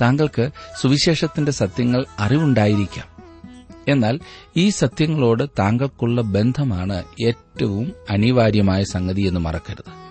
താങ്കൾക്ക് 0.00 0.50
സുവിശേഷത്തിന്റെ 0.80 1.52
സത്യങ്ങൾ 1.52 2.06
അറിവുണ്ടായിരിക്കാം. 2.18 3.16
എന്നാൽ 3.88 4.20
ഈ 4.56 4.70
സത്യങ്ങളോട് 4.70 5.42
താങ്കൾക്കുള്ള 5.58 6.22
ബന്ധമാണ് 6.22 7.04
ഏറ്റവും 7.26 7.92
അനിവാര്യമായ 8.10 8.84
സംഗതി 8.84 9.22
എന്ന് 9.22 9.40
മറക്കരുത്. 9.40 10.06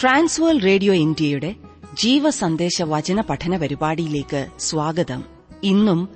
ട്രാൻസ്വേൾ 0.00 0.58
റേഡിയോ 0.58 0.94
ഇന്ത്യയുടെ 0.94 1.54
ജീവസന്ദേശ 1.98 2.82
വചന 2.82 3.20
പഠന 3.20 3.56
പരിപാടിയിലേക്ക് 3.56 4.46
സ്വാഗതം. 4.58 5.24
ഇന്നും 5.62 6.08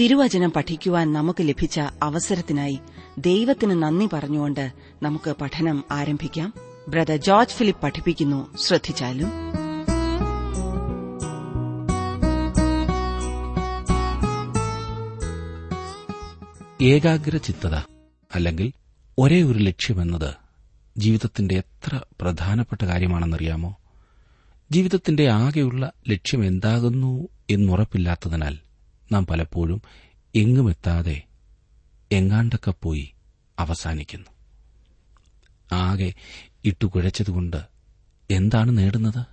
തിരുവചനം 0.00 0.50
പഠിക്കുവാൻ 0.50 1.12
നമുക്ക് 1.12 1.48
ലഭിച്ച 1.48 1.80
അവസരത്തിനായി 2.02 2.78
ദൈവത്തിന് 3.18 3.82
നന്ദി 3.82 4.08
പറഞ്ഞുകൊണ്ട് 4.12 4.72
നമുക്ക് 5.02 5.34
പഠനം 5.40 5.84
ആരംഭിക്കാം. 5.90 6.52
ബ്രദർ 6.88 7.16
ജോർജ് 7.16 7.50
ഫിലിപ്പ് 7.50 7.82
പഠിപ്പിക്കുന്നു. 7.82 8.56
ശ്രദ്ധിച്ചാലും. 8.56 9.32
ഏകാഗ്രചിത്തത 16.82 17.74
അല്ലെങ്കിൽ 18.34 18.72
ഒരേ 19.18 19.42
ഒരു 19.42 19.58
ലക്ഷ്യമെന്നത് 19.58 20.34
ജീവിതത്തിന്റെ 20.98 21.54
എത്ര 21.54 22.00
പ്രധാനപ്പെട്ട 22.20 22.84
കാര്യമാണെന്നറിയാമോ? 22.84 23.76
ജീവിതത്തിന്റെ 24.72 25.30
ആകെയുള്ള 25.30 25.92
ലക്ഷ്യം 26.08 26.44
എന്താകുന്നു 26.44 27.28
എന്നുറപ്പില്ലാത്തതിനാൽ 27.50 28.58
നാം 29.12 29.26
പലപ്പോഴും 29.26 29.82
എങ്ങുമെത്താതെ 30.34 31.22
എങ്ങാണ്ടൊക്കെ 32.12 32.74
പോയി 32.82 33.12
അവസാനിക്കുന്നു. 33.58 34.26
ആകെ 35.72 36.14
ഇട്ടുകുഴച്ചതുകൊണ്ട് 36.64 37.56
എന്താണ് 38.30 38.78
നേടുന്നത്? 38.78 39.26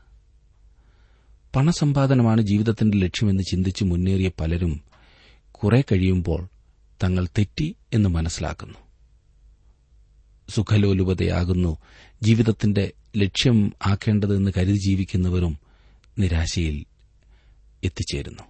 പണസമ്പാദനമാണ് 1.55 2.41
ജീവിതത്തിന്റെ 2.41 2.97
ലക്ഷ്യമെന്ന് 2.97 3.43
ചിന്തിച്ച് 3.43 3.83
മുന്നേറിയ 3.83 4.31
പലരും 4.39 4.81
കുറെ 5.51 5.81
കഴിയുമ്പോൾ 5.81 6.47
തങ്ങൾ 7.03 7.27
തെറ്റി 7.37 7.75
എന്ന് 7.93 8.09
മനസ്സിലാക്കുന്നു. 8.09 8.77
സുഖലോലുപതയാകുന്നു 10.49 11.77
ജീവിതത്തിന്റെ 12.23 12.93
ലക്ഷ്യം 13.17 13.73
ആക്കേണ്ടതെന്ന് 13.85 14.51
കരുതി 14.57 14.77
ജീവിക്കുന്നവരും 14.77 15.59
നിരാശയിൽ 16.19 16.85
എത്തിച്ചേരുന്നു. 17.83 18.43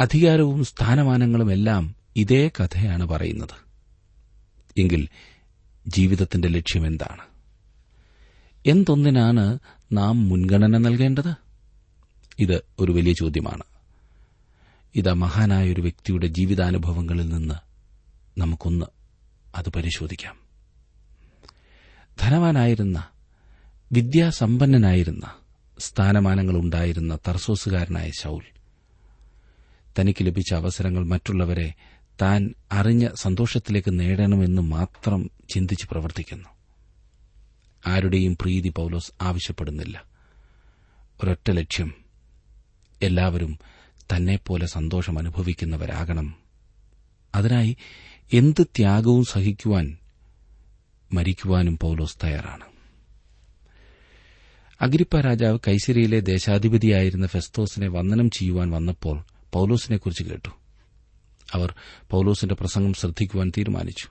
അധികാരവും 0.00 0.64
സ്ഥാനമാനങ്ങളുമെല്ലാം 0.64 1.94
ഇതേ 2.16 2.48
കഥയാണ് 2.48 3.06
പറയുന്നത്. 3.06 3.66
എങ്കിൽ 4.78 5.08
ജീവിതത്തിന്റെ 5.88 6.48
ലക്ഷ്യം 6.48 6.86
എന്താണ്? 6.86 7.22
എന്തൊന്നിനാണ് 8.66 9.58
നാം 9.92 10.28
മുൻഗണന 10.28 10.78
നൽകേണ്ടത്? 10.78 11.34
ഇത് 12.38 12.62
ഒരു 12.78 12.92
വലിയ 12.92 13.12
ചോദ്യമാണ്. 13.12 13.62
ഇത് 14.94 15.12
മഹാനായ 15.12 15.72
ഒരു 15.72 15.80
വ്യക്തിയുടെ 15.80 16.26
ജീവിതാനുഭവങ്ങളിൽ 16.26 17.28
നിന്ന് 17.28 17.54
നമുക്കൊന്ന് 18.40 18.86
അത് 19.54 19.68
പരിശോധിക്കാം. 19.68 20.45
ധനവാനായിരുന്ന 22.20 23.08
വിദ്യാസമ്പന്നനായിരുന്ന 23.92 25.34
സ്ഥാനമാനങ്ങളുണ്ടായിരുന്ന 25.78 27.18
തർസോസുകാരനായ 27.28 28.10
ശൌൽ. 28.20 28.42
തനിക്ക് 29.98 30.26
ലഭിച്ച 30.26 30.54
അവസരങ്ങൾ 30.54 31.04
മറ്റുള്ളവരെ 31.04 31.74
താൻ 32.22 32.54
അറിഞ്ഞ 32.72 33.08
സന്തോഷത്തിലേക്ക് 33.14 34.00
നേടണമെന്ന് 34.00 34.62
മാത്രം 34.62 35.30
ചിന്തിച്ച് 35.52 35.88
പ്രവർത്തിക്കുന്നു. 35.88 36.48
ആരുടെയും 37.86 38.36
പ്രീതി 38.40 38.68
പൌലോസ് 38.68 39.12
ആവശ്യപ്പെടുന്നില്ല. 39.22 40.04
ഒരൊറ്റ 41.22 41.50
ലക്ഷ്യം 41.50 41.94
എല്ലാവരും 43.02 43.58
തന്നെപ്പോലെ 44.16 44.66
സന്തോഷം 44.66 45.18
അനുഭവിക്കുന്നവരാകണം. 45.18 46.34
അതിനായി 47.34 47.76
എന്ത് 48.32 48.66
ത്യാഗവും 48.66 49.24
സഹിക്കുവാൻ 49.24 49.96
മരിക്കുവാനും 51.12 51.78
പൌലോസ് 51.78 52.16
തയ്യാറാണ്. 52.24 52.64
അഗ്രിപ്പ 54.80 55.20
രാജാവ് 55.20 55.58
കൈസരിയിലെ 55.68 56.20
ദേശാധിപതിയായിരുന്ന 56.20 57.26
ഫെസ്തോസിനെ 57.26 57.88
വന്ദനം 57.88 58.30
ചെയ്യുവാൻ 58.30 58.70
വന്നപ്പോൾ 58.70 59.24
പൌലോസിനെക്കുറിച്ച് 59.52 60.22
കേട്ടു. 60.22 60.48
അവർ 61.52 61.74
പൌലോസിന്റെ 62.10 62.54
പ്രസംഗം 62.54 62.94
ശ്രദ്ധിക്കുവാൻ 62.94 63.52
തീരുമാനിച്ചു. 63.58 64.08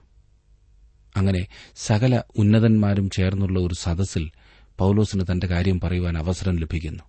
അങ്ങനെ 1.16 1.46
സകല 1.76 2.22
ഉന്നതന്മാരും 2.38 3.10
ചേർന്നുള്ള 3.10 3.60
ഒരു 3.60 3.74
സദസ്സിൽ 3.74 4.30
പൌലോസിന് 4.78 5.24
തന്റെ 5.32 5.46
കാര്യം 5.46 5.80
പറയുവാൻ 5.80 6.18
അവസരം 6.18 6.56
ലഭിക്കുന്നു. 6.56 7.02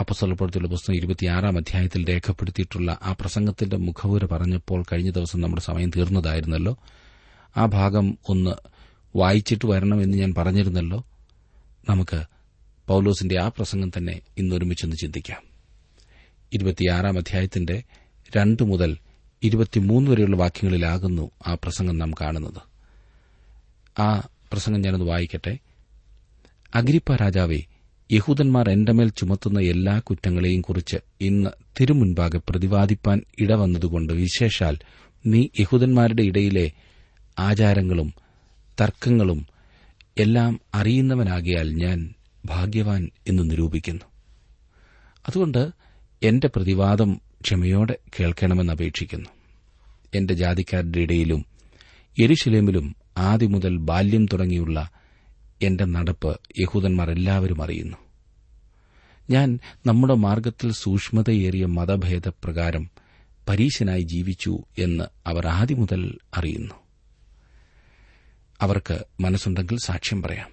അപ്പസ്വലപ്പെടുത്തിയുള്ള 0.00 0.68
പുസ്തകം 0.68 0.96
ഇരുപത്തിയാറാം 0.96 1.56
അധ്യായത്തിൽ 1.56 2.08
രേഖപ്പെടുത്തിയിട്ടുള്ള 2.08 2.98
ആ 3.02 3.12
പ്രസംഗത്തിന്റെ 3.20 3.76
മുഖവുര 3.76 4.24
പറഞ്ഞപ്പോൾ 4.24 4.84
കഴിഞ്ഞ 4.92 5.10
ദിവസം 5.10 5.40
നമ്മുടെ 5.40 5.62
സമയം 5.62 5.90
തീർന്നതായിരുന്നല്ലോ. 5.90 6.78
ആ 7.56 7.66
ഭാഗം 7.66 8.18
ഒന്ന് 8.28 8.50
വായിച്ചിട്ട് 9.16 9.66
വരണമെന്ന് 9.66 10.18
ഞാൻ 10.18 10.34
പറഞ്ഞിരുന്നല്ലോ. 10.34 11.06
നമുക്ക് 11.88 12.22
പൌലോസിന്റെ 12.86 13.40
ആ 13.40 13.48
പ്രസംഗം 13.48 13.90
തന്നെ 13.90 14.20
ഇന്നൊരുമിച്ചൊന്ന് 14.38 14.96
ചിന്തിക്കാം. 14.96 15.42
ഇരുപത്തിയാറാം 16.52 17.18
അധ്യായത്തിന്റെ 17.18 17.82
രണ്ട് 18.36 18.62
മുതൽ 18.62 18.96
ഇരുപത്തിമൂന്ന് 19.42 20.10
വരെയുള്ള 20.10 20.36
വാക്യങ്ങളിലാകുന്നു 20.36 21.30
ആ 21.46 21.54
പ്രസംഗം 21.54 21.98
നാം 21.98 22.10
കാണുന്നത്. 22.20 22.62
ആ 24.00 24.28
പ്രസംഗം 24.52 24.80
ഞാനൊന്ന് 24.80 25.06
വായിക്കട്ടെ. 25.06 25.58
അഗ്രിപ്പ 26.74 27.16
രാജാവെ 27.16 27.62
യഹൂദന്മാർ 28.12 28.70
എന്റെ 28.70 28.92
മേൽ 28.92 29.08
ചുമത്തുന്ന 29.08 29.60
എല്ലാ 29.60 29.98
കുറ്റങ്ങളെയും 29.98 30.60
കുറിച്ച് 30.60 30.96
ഇന്ന് 31.20 31.50
തിരുമുൻപാകെ 31.80 32.40
പ്രതിപാദിപ്പാൻ 32.48 33.22
ഇടവന്നതുകൊണ്ട് 33.38 34.12
വിശേഷാൽ 34.12 34.78
നീ 35.26 35.48
യഹൂദന്മാരുടെ 35.60 36.22
ഇടയിലെ 36.22 36.72
ആചാരങ്ങളും 37.38 38.14
തർക്കങ്ങളും 38.80 39.46
എല്ലാം 40.18 40.60
അറിയുന്നവനാകിയാൽ 40.74 41.74
ഞാൻ 41.74 42.14
ഭാഗ്യവാൻ 42.46 43.10
എന്ന് 43.28 43.50
നിരൂപിക്കുന്നു. 43.50 44.04
അതുകൊണ്ട് 45.28 45.70
എന്റെ 46.22 46.48
പ്രതിവാദം 46.56 47.20
ക്ഷമയോടെ 47.40 47.96
കേൾക്കണമെന്ന് 48.20 48.72
അപേക്ഷിക്കുന്നു. 48.72 49.28
എന്റെ 50.14 50.34
ജാതിക്കാരുടെ 50.34 50.98
ഇടയിലും 50.98 51.44
എരിശിലേമിലും 52.22 52.96
ആദ്യം 53.18 53.52
മുതൽ 53.52 53.76
ബാല്യം 53.76 54.26
തുടങ്ങിയുള്ള 54.26 54.90
എന്റെ 55.62 55.84
നടപ്പ് 55.84 56.40
യഹൂദന്മാർ 56.60 57.10
എല്ലാവരും 57.10 57.62
അറിയുന്നു. 57.62 57.96
ഞാൻ 59.30 59.58
നമ്മുടെ 59.86 60.14
മാർഗത്തിൽ 60.14 60.72
സൂക്ഷ്മതയേറിയ 60.72 61.66
മതഭേദപ്രകാരം 61.66 62.90
പരീശനായി 63.48 64.00
ജീവിച്ചു 64.00 64.64
എന്ന് 64.78 65.04
അവർ 65.26 65.46
ആദ്യം 65.46 65.80
മുതൽ 65.80 66.18
അറിയുന്നു. 66.36 66.81
അവർക്ക് 68.62 69.04
മനസ്സുണ്ടെങ്കിൽ 69.20 69.78
സാക്ഷ്യം 69.84 70.22
പറയാം. 70.22 70.48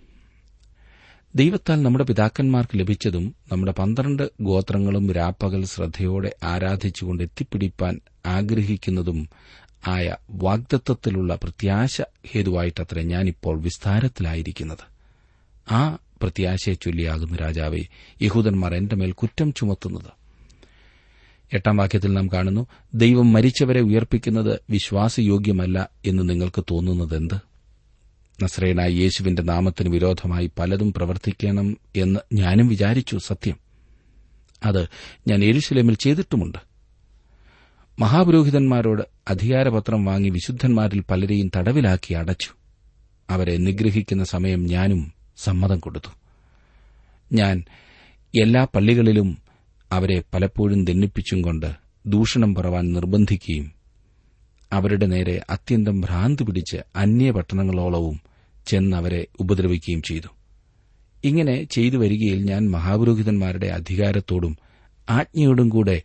ദൈവത്താൽ 1.36 1.84
നമ്മുടെ 1.84 2.04
പിതാക്കന്മാർക്ക് 2.04 2.80
ലഭിച്ചതും 2.80 3.36
നമ്മുടെ 3.52 3.72
പന്ത്രണ്ട് 3.72 4.32
ഗോത്രങ്ങളും 4.42 5.14
രാപ്പകൽ 5.14 5.66
ശ്രദ്ധയോടെ 5.66 6.36
ആരാധിച്ചുകൊണ്ട് 6.44 7.24
എത്തിപ്പിടിപ്പാൻ 7.24 8.00
ആഗ്രഹിക്കുന്നതും 8.26 9.30
ആയ 9.88 10.16
വാഗ്ദത്വത്തിലുള്ള 10.30 11.36
പ്രത്യാശ 11.36 12.02
ഹേതുവായിട്ടത്ര 12.32 13.00
ഞാനിപ്പോൾ 13.00 13.62
വിസ്താരത്തിലായിരിക്കുന്നത്. 13.62 14.84
ആ 15.72 15.98
പ്രത്യാശയെ 16.22 16.74
ചൊല്ലിയാകുന്നു 16.74 17.38
രാജാവെ 17.38 17.80
യഹൂദന്മാർ 18.22 18.76
എന്റെ 18.76 18.96
മേൽ 18.96 19.12
കുറ്റം 19.12 19.54
ചുമത്തുന്നത്. 19.54 20.20
എട്ടാം 21.54 21.78
വാക്യത്തിൽ 21.78 22.14
നാം 22.14 22.28
കാണുന്നു 22.28 22.68
ദൈവം 22.94 23.34
മരിച്ചവരെ 23.34 23.82
ഉയർപ്പിക്കുന്നത് 23.82 24.60
വിശ്വാസയോഗ്യമല്ല 24.70 25.90
എന്ന് 26.06 26.30
നിങ്ങൾക്ക് 26.30 26.64
തോന്നുന്നതെന്ത്? 26.72 27.49
നസ്രേനായ 28.42 28.90
യേശുവിന്റെ 28.90 29.42
നാമത്തിന് 29.42 29.90
വിരോധമായി 29.90 30.52
പലതും 30.60 30.94
പ്രവർത്തിക്കണം 30.94 31.78
എന്ന് 31.96 32.20
ഞാനും 32.34 32.68
വിചാരിച്ചു 32.68 33.18
സത്യം. 33.18 33.56
അത് 34.66 34.88
ഞാൻ 35.28 35.44
എരുശലേമിൽ 35.44 35.96
ചെയ്തിട്ടുമുണ്ട്. 35.96 36.58
മഹാപുരോഹിതന്മാരോട് 38.00 39.02
അധികാരപത്രം 39.28 40.06
വാങ്ങി 40.06 40.30
വിശുദ്ധന്മാരിൽ 40.30 41.00
പലരെയും 41.00 41.52
തടവിലാക്കി 41.58 42.14
അടച്ചു. 42.14 42.50
അവരെ 43.30 43.58
നിഗ്രഹിക്കുന്ന 43.58 44.24
സമയം 44.24 44.66
ഞാനും 44.66 45.14
സമ്മതം 45.38 45.80
കൊടുത്തു. 45.80 46.12
ഞാൻ 47.34 47.64
എല്ലാ 48.42 48.68
പള്ളികളിലും 48.76 49.38
അവരെ 49.92 50.24
പലപ്പോഴും 50.34 50.86
ദണ്ണിപ്പിച്ചും 50.86 51.42
കൊണ്ട് 51.42 51.74
ദൂഷണം 52.06 52.56
പറവാൻ 52.56 52.94
നിർബന്ധിക്കുകയും 52.94 53.72
അവരുടെ 54.74 55.06
നേരെ 55.06 55.42
അത്യന്തം 55.50 56.02
ഭ്രാന്ത് 56.02 56.44
പിടിച്ച് 56.44 56.78
അന്യപട്ടണങ്ങളോളവും 56.96 58.14
ചെന്ന് 58.14 58.29
അവരെ 58.96 59.28
ഉപദ്രവിക്കുകയും 59.40 60.02
ചെയ്തു. 60.02 60.28
ഇങ്ങനെ 61.24 61.64
ചെയ്തു 61.64 61.98
വരികയിൽ 61.98 62.44
ഞാൻ 62.44 62.72
മഹാപുരോഹിതന്മാരുടെ 62.72 63.68
അധികാരത്തോടും 63.68 64.58
ആജ്ഞയോടും 65.10 65.70
കൂടെ 65.70 66.02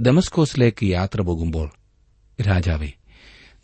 ദമസ്കോസിലേക്ക് 0.00 0.86
യാത്ര 0.86 1.20
പോകുമ്പോൾ 1.20 1.70
രാജാവേ 2.42 2.92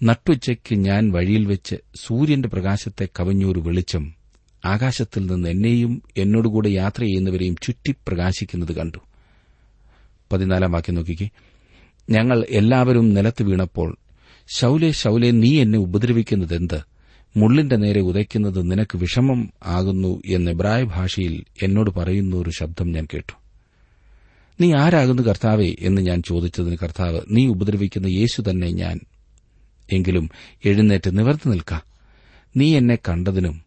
നട്ടുച്ചയ്ക്ക് 0.03 0.75
ഞാൻ 0.75 1.11
വഴിയിൽ 1.11 1.47
വെച്ച് 1.47 1.77
സൂര്യന്റെ 2.01 2.49
പ്രകാശത്തെ 2.49 3.09
കവിഞ്ഞൊരു 3.21 3.61
വെളിച്ചം 3.61 4.15
ആകാശത്തിൽ 4.65 5.27
നിന്ന് 5.27 5.49
എന്നെയും 5.49 6.03
എന്നോടുകൂടെ 6.17 6.69
യാത്ര 6.69 7.01
ചെയ്യുന്നവരെയും 7.01 7.57
ചുറ്റി 7.63 7.95
പ്രകാശിക്കുന്നത് 8.09 8.73
കണ്ടു. 8.73 8.99
പതിനാലാം 10.33 10.73
വാക്യം 10.73 10.95
നോക്കിക്കേ. 10.95 11.29
ഞങ്ങൾ 12.11 12.47
എല്ലാവരും 12.51 13.15
നിലത്ത് 13.15 13.43
വീണപ്പോൾ 13.43 13.97
ശൌലെ 14.57 14.91
ശൌലെ 14.91 15.31
നീ 15.31 15.61
എന്നെ 15.61 15.79
ഉപദ്രവിക്കുന്നതെന്ത്? 15.79 16.96
മുള്ളിന്റെ 17.37 17.77
നേരെ 17.77 18.01
ഉദയ്ക്കുന്നത് 18.01 18.71
നിനക്ക് 18.71 18.99
വിഷമം 18.99 19.53
ആകുന്നു 19.65 20.23
എന്ന് 20.27 20.51
എബ്രായ 20.51 20.83
ഭാഷയിൽ 20.83 21.45
എന്നോട് 21.63 21.91
പറയുന്ന 21.91 22.37
ഒരു 22.37 22.51
ശബ്ദം 22.51 22.93
ഞാൻ 22.93 23.09
കേട്ടു. 23.15 23.33
നീ 24.61 24.75
ആരാകുന്നു 24.75 25.23
കർത്താവേ 25.23 25.75
എന്ന് 25.81 26.03
ഞാൻ 26.03 26.23
ചോദിച്ചതിന് 26.23 26.77
കർത്താവ് 26.83 27.21
നീ 27.31 27.47
ഉപദ്രവിക്കുന്ന 27.47 28.07
യേശു 28.07 28.43
തന്നെ 28.51 28.71
ഞാൻ. 28.71 29.01
എങ്കിലും 29.93 30.31
എഴുന്നേറ്റ് 30.65 31.19
നിവർന്നു 31.19 31.53
നിൽക്ക. 31.53 31.81
നീ 32.57 32.77
എന്നെ 32.77 32.99
കണ്ടതിനും 33.09 33.63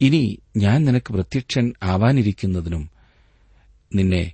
ഇനി 0.00 0.38
ഞാൻ 0.56 0.84
നിനക്ക് 0.84 1.12
പ്രത്യക്ഷൻ 1.12 1.72
ആവാനിരിക്കുന്നതിനും 1.82 2.90
നിന്നെ 3.94 4.32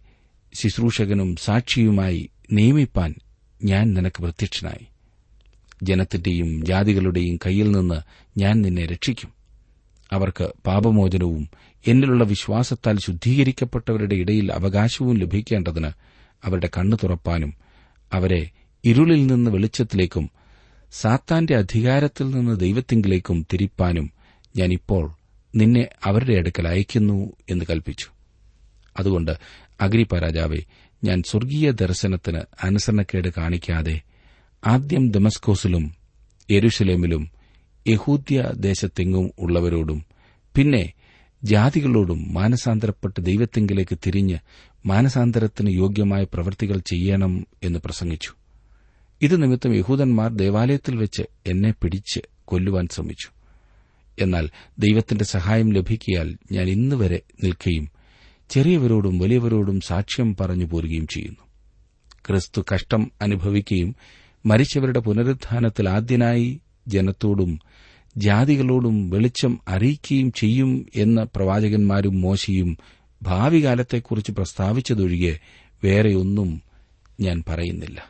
ശുശ്രൂഷകനും 0.54 1.36
സാക്ഷിയുമായി 1.36 2.30
നിയമിപ്പാൻ 2.52 3.14
ഞാൻ 3.64 3.94
നിനക്ക് 3.94 4.22
പ്രത്യക്ഷനായി. 4.22 4.86
ജനത്തിന്റെയും 5.82 6.67
ജാതികളുടെയും 6.67 7.38
കയ്യിൽ 7.46 7.70
നിന്ന് 7.70 8.00
ഞാൻ 8.38 8.62
നിന്നെ 8.62 8.87
രക്ഷിക്കും. 8.87 9.31
അവർക്ക് 10.12 10.52
പാപമോചനവും 10.67 11.49
എന്നിലുള്ള 11.87 12.25
വിശ്വാസത്താൽ 12.25 12.99
ശുദ്ധീകരിക്കപ്പെട്ടവരുടെ 12.99 14.14
ഇടയിൽ 14.14 14.52
അവകാശവും 14.52 15.17
ലഭിക്കേണ്ടതിന് 15.17 15.90
അവരുടെ 16.44 16.69
കണ്ണു 16.79 16.96
തുറപ്പാനും 17.02 17.55
അവരെ 18.12 18.50
ഇരുളിൽ 18.84 19.26
നിന്ന് 19.26 19.50
വെളിച്ചത്തിലേക്കും 19.50 20.31
സാത്താന്റെ 20.93 21.56
അധികാരത്തിൽ 21.56 22.31
നിന്ന് 22.31 22.61
ദൈവത്തിങ്കിലേക്കും 22.61 23.46
തിരിപ്പാനും 23.52 24.11
ഞാനിപ്പോൾ 24.56 25.14
നിന്നെ 25.55 25.88
അവരുടെ 26.05 26.34
അടുക്കൽ 26.34 26.69
അയക്കുന്നു 26.69 27.32
എന്ന് 27.50 27.64
കൽപ്പിച്ചു. 27.70 28.06
അതുകൊണ്ട് 28.96 29.32
അഗ്രിപ്പ 29.81 30.19
രാജാവെ 30.19 30.58
ഞാൻ 31.05 31.23
സ്വർഗീയ 31.23 31.70
ദർശനത്തിന് 31.70 32.40
അനുസരണക്കേട് 32.62 33.29
കാണിക്കാതെ 33.37 34.00
ആദ്യം 34.66 35.10
ദമസ്കോസിലും 35.10 35.94
യെരുഷലേമിലും 36.50 37.30
യഹൂദ്യ 37.88 38.50
ദേശത്തെങ്ങും 38.54 39.30
ഉള്ളവരോടും 39.38 40.04
പിന്നെ 40.56 40.92
ജാതികളോടും 41.44 42.34
മാനസാന്തരപ്പെട്ട് 42.34 43.20
ദൈവത്തെങ്കിലേക്ക് 43.20 43.98
തിരിഞ്ഞ് 44.06 44.38
മാനസാന്തരത്തിന് 44.86 45.70
യോഗ്യമായ 45.70 46.24
പ്രവൃത്തികൾ 46.34 46.78
ചെയ്യണം 46.78 47.46
എന്ന് 47.62 47.78
പ്രസംഗിച്ചു. 47.78 48.30
ഇത് 49.22 49.42
നിമിത്തം 49.42 49.74
യഹൂദന്മാർ 49.74 50.32
ദേവാലയത്തിൽ 50.34 50.96
വെച്ച് 50.96 51.22
എന്നെ 51.46 51.74
പിടിച്ച് 51.82 52.20
കൊല്ലുവാൻ 52.44 52.88
ശ്രമിച്ചു. 52.92 53.28
എന്നാൽ 54.18 54.48
ദൈവത്തിന്റെ 54.78 55.24
സഹായം 55.24 55.72
ലഭിക്കിയാൽ 55.72 56.36
ഞാൻ 56.52 56.68
ഇന്നുവരെ 56.68 57.22
നിൽക്കുകയും 57.44 57.90
ചെറിയവരോടും 58.50 59.18
വലിയവരോടും 59.18 59.80
സാക്ഷ്യം 59.80 60.36
പറഞ്ഞു 60.40 60.64
പോരുകയും 60.64 61.06
ചെയ്യുന്നു. 61.06 61.44
ക്രിസ്തു 62.26 62.64
കഷ്ടം 62.74 63.10
അനുഭവിക്കുകയും 63.22 63.96
മരിച്ചവരുടെ 64.46 64.98
പുനരുത്ഥാനത്തിൽ 64.98 65.88
ആദ്യനായി 65.88 66.60
ജനത്തോടും 66.88 67.58
ജാതികളോടും 68.16 69.10
വെളിച്ചം 69.10 69.60
അറിയിക്കുകയും 69.68 70.32
ചെയ്യും 70.32 70.86
എന്ന 70.96 71.22
പ്രവാചകന്മാരും 71.22 72.20
മോശയും 72.20 72.76
ഭാവി 73.22 73.64
കാലത്തെക്കുറിച്ച് 73.64 74.32
പ്രസ്താവിച്ചതൊഴികെ 74.32 75.38
വേറെയൊന്നും 75.84 76.62
ഞാൻ 77.20 77.44
പറയുന്നില്ല. 77.48 78.04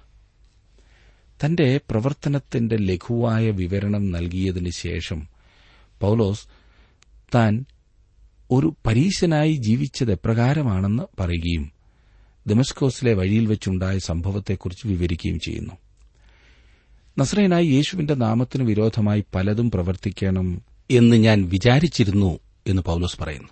തന്റെ 1.47 1.81
പ്രവർത്തനത്തിന്റെ 1.91 2.77
ലഘുവായ 2.77 3.51
വിവരണം 3.51 4.11
നൽകിയതിനു 4.11 4.71
ശേഷം 4.71 5.29
പൌലോസ് 6.01 6.47
താൻ 7.35 7.65
ഒരു 8.51 8.77
പരീശനായി 8.87 9.53
ജീവിച്ചത് 9.53 10.13
എപ്രകാരമാണെന്ന് 10.13 11.03
പറയുകയും 11.21 11.73
ദമസ്കോസിലെ 12.47 13.15
വഴിയിൽ 13.15 13.47
വെച്ചുണ്ടായ 13.47 13.99
സംഭവത്തെക്കുറിച്ച് 13.99 14.87
വിവരിക്കുകയും 14.87 15.41
ചെയ്യുന്നു. 15.41 15.73
നസ്രയനായി 17.19 17.67
യേശുവിന്റെ 17.67 18.15
നാമത്തിന് 18.15 18.63
വിരോധമായി 18.63 19.25
പലതും 19.35 19.71
പ്രവർത്തിക്കണം 19.71 20.63
എന്ന് 20.91 21.17
ഞാൻ 21.17 21.43
വിചാരിച്ചിരുന്നു 21.43 22.39
എന്ന് 22.67 22.83
പൌലോസ് 22.83 23.19
പറയുന്നു. 23.19 23.49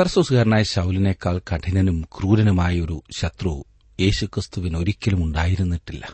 തർസോസുകാരനായ 0.00 0.62
ശൌലിനേക്കാൾ 0.62 1.38
കഠിനനും 1.38 2.02
ക്രൂരനുമായ 2.02 2.80
ഒരു 2.80 3.02
ശത്രു 3.16 3.64
യേശുക്രിസ്തുവിന് 4.00 4.76
ഒരിക്കലും 4.76 5.24
ഉണ്ടായിരുന്നിട്ടില്ല. 5.24 6.08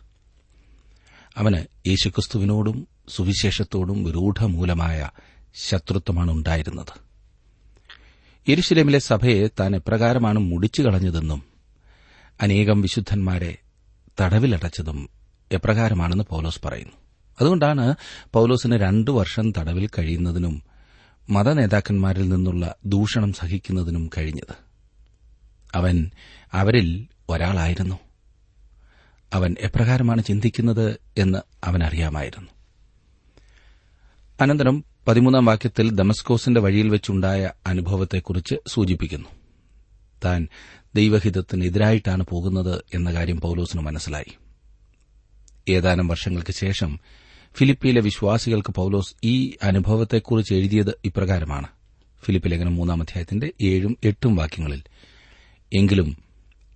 അവന് 1.36 1.88
യേശുക്രിസ്തുവിനോടും 1.88 2.88
സുവിശേഷത്തോടും 3.08 4.10
രൂഢമൂലമായ 4.10 5.10
ശത്രുത്വമാണ് 5.54 6.30
ഉണ്ടായിരുന്നത്. 6.30 7.10
യരുഷലേമിലെ 8.50 8.98
സഭയെ 8.98 9.48
താൻ 9.60 9.76
എപ്രകാരമാണ് 9.76 10.38
മുടിച്ചു 10.38 10.82
കളഞ്ഞതെന്നും 10.82 11.42
അനേകം 12.42 12.80
വിശുദ്ധന്മാരെ 12.80 13.58
തടവിലടച്ചതും 14.20 15.19
എപ്രകാരമാണെന്ന് 15.52 16.24
പൌലോസ് 16.24 16.60
പറയുന്നു. 16.64 16.92
അതുകൊണ്ടാണ് 17.40 17.94
പൌലോസിന് 18.32 18.76
രണ്ടു 18.76 19.10
വർഷം 19.10 19.52
തടവിൽ 19.58 19.86
കഴിയുന്നതിനും 19.86 20.62
മതനേതാക്കന്മാരിൽ 21.30 22.28
നിന്നുള്ള 22.28 22.74
ദൂഷണം 22.84 23.32
സഹിക്കുന്നതിനും 23.32 24.10
കഴിഞ്ഞത്. 24.18 24.54
അവൻ 25.74 26.10
അവരിൽ 26.52 27.06
ഒരാളായിരുന്നു. 27.28 27.98
അവൻ 29.32 29.56
എപ്രകാരമാണ് 29.60 30.24
ചിന്തിക്കുന്നത് 30.24 31.00
എന്ന് 31.18 31.38
അവനറിയാമായിരുന്നു. 31.64 32.50
അനന്തരം 34.40 34.84
പതിമൂന്നാം 35.08 35.44
വാക്യത്തിൽ 35.44 35.90
ദമസ്കോസിന്റെ 35.90 36.60
വഴിയിൽ 36.60 36.88
വെച്ചുണ്ടായ 36.88 37.50
അനുഭവത്തെക്കുറിച്ച് 37.66 38.54
സൂചിപ്പിക്കുന്നു. 38.68 39.28
താൻ 40.24 40.48
ദൈവഹിതത്തിനെതിരായിട്ടാണ് 40.94 42.26
പോകുന്നത് 42.30 42.82
എന്ന 42.94 43.12
കാര്യം 43.12 43.40
പൌലോസിന് 43.40 43.82
മനസ്സിലായി. 43.82 44.36
ഏതാനും 45.68 46.08
വർഷങ്ങൾക്ക് 46.08 46.52
ശേഷം 46.52 46.98
ഫിലിപ്പിയിലെ 47.54 48.00
വിശ്വാസികൾക്ക് 48.00 48.72
പൌലോസ് 48.72 49.14
ഈ 49.24 49.52
അനുഭവത്തെക്കുറിച്ച് 49.62 50.54
എഴുതിയത് 50.54 50.98
ഇപ്രകാരമാണ്. 51.04 51.66
ഫിലിപ്പ് 52.24 52.50
ലേഖനം 52.50 52.74
മൂന്നാം 52.74 53.02
അധ്യായത്തിന്റെ 53.02 53.50
ഏഴും 53.60 53.96
എട്ടും 54.04 54.36
വാക്യങ്ങളിൽ 54.36 54.82
എങ്കിലും 55.72 56.16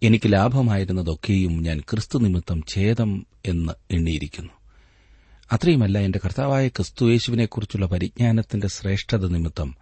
എനിക്ക് 0.03 0.33
ലാഭമായിരുന്നതൊക്കെയും 0.33 1.63
ഞാൻ 1.63 1.81
ക്രിസ്തു 1.81 2.19
നിമിത്തം 2.19 2.63
ഛേദം 2.69 3.27
എന്ന് 3.47 3.73
എണ്ണിയിരിക്കുന്നു. 3.91 4.53
അത്രയുമല്ല 5.53 5.99
എന്റെ 5.99 6.21
കർത്താവായ 6.25 6.69
ക്രിസ്തുയേശുവിനെക്കുറിച്ചുള്ള 6.69 7.87
പരിജ്ഞാനത്തിന്റെ 7.87 8.69
ശ്രേഷ്ഠത 8.69 9.27
നിമിത്തം 9.27 9.77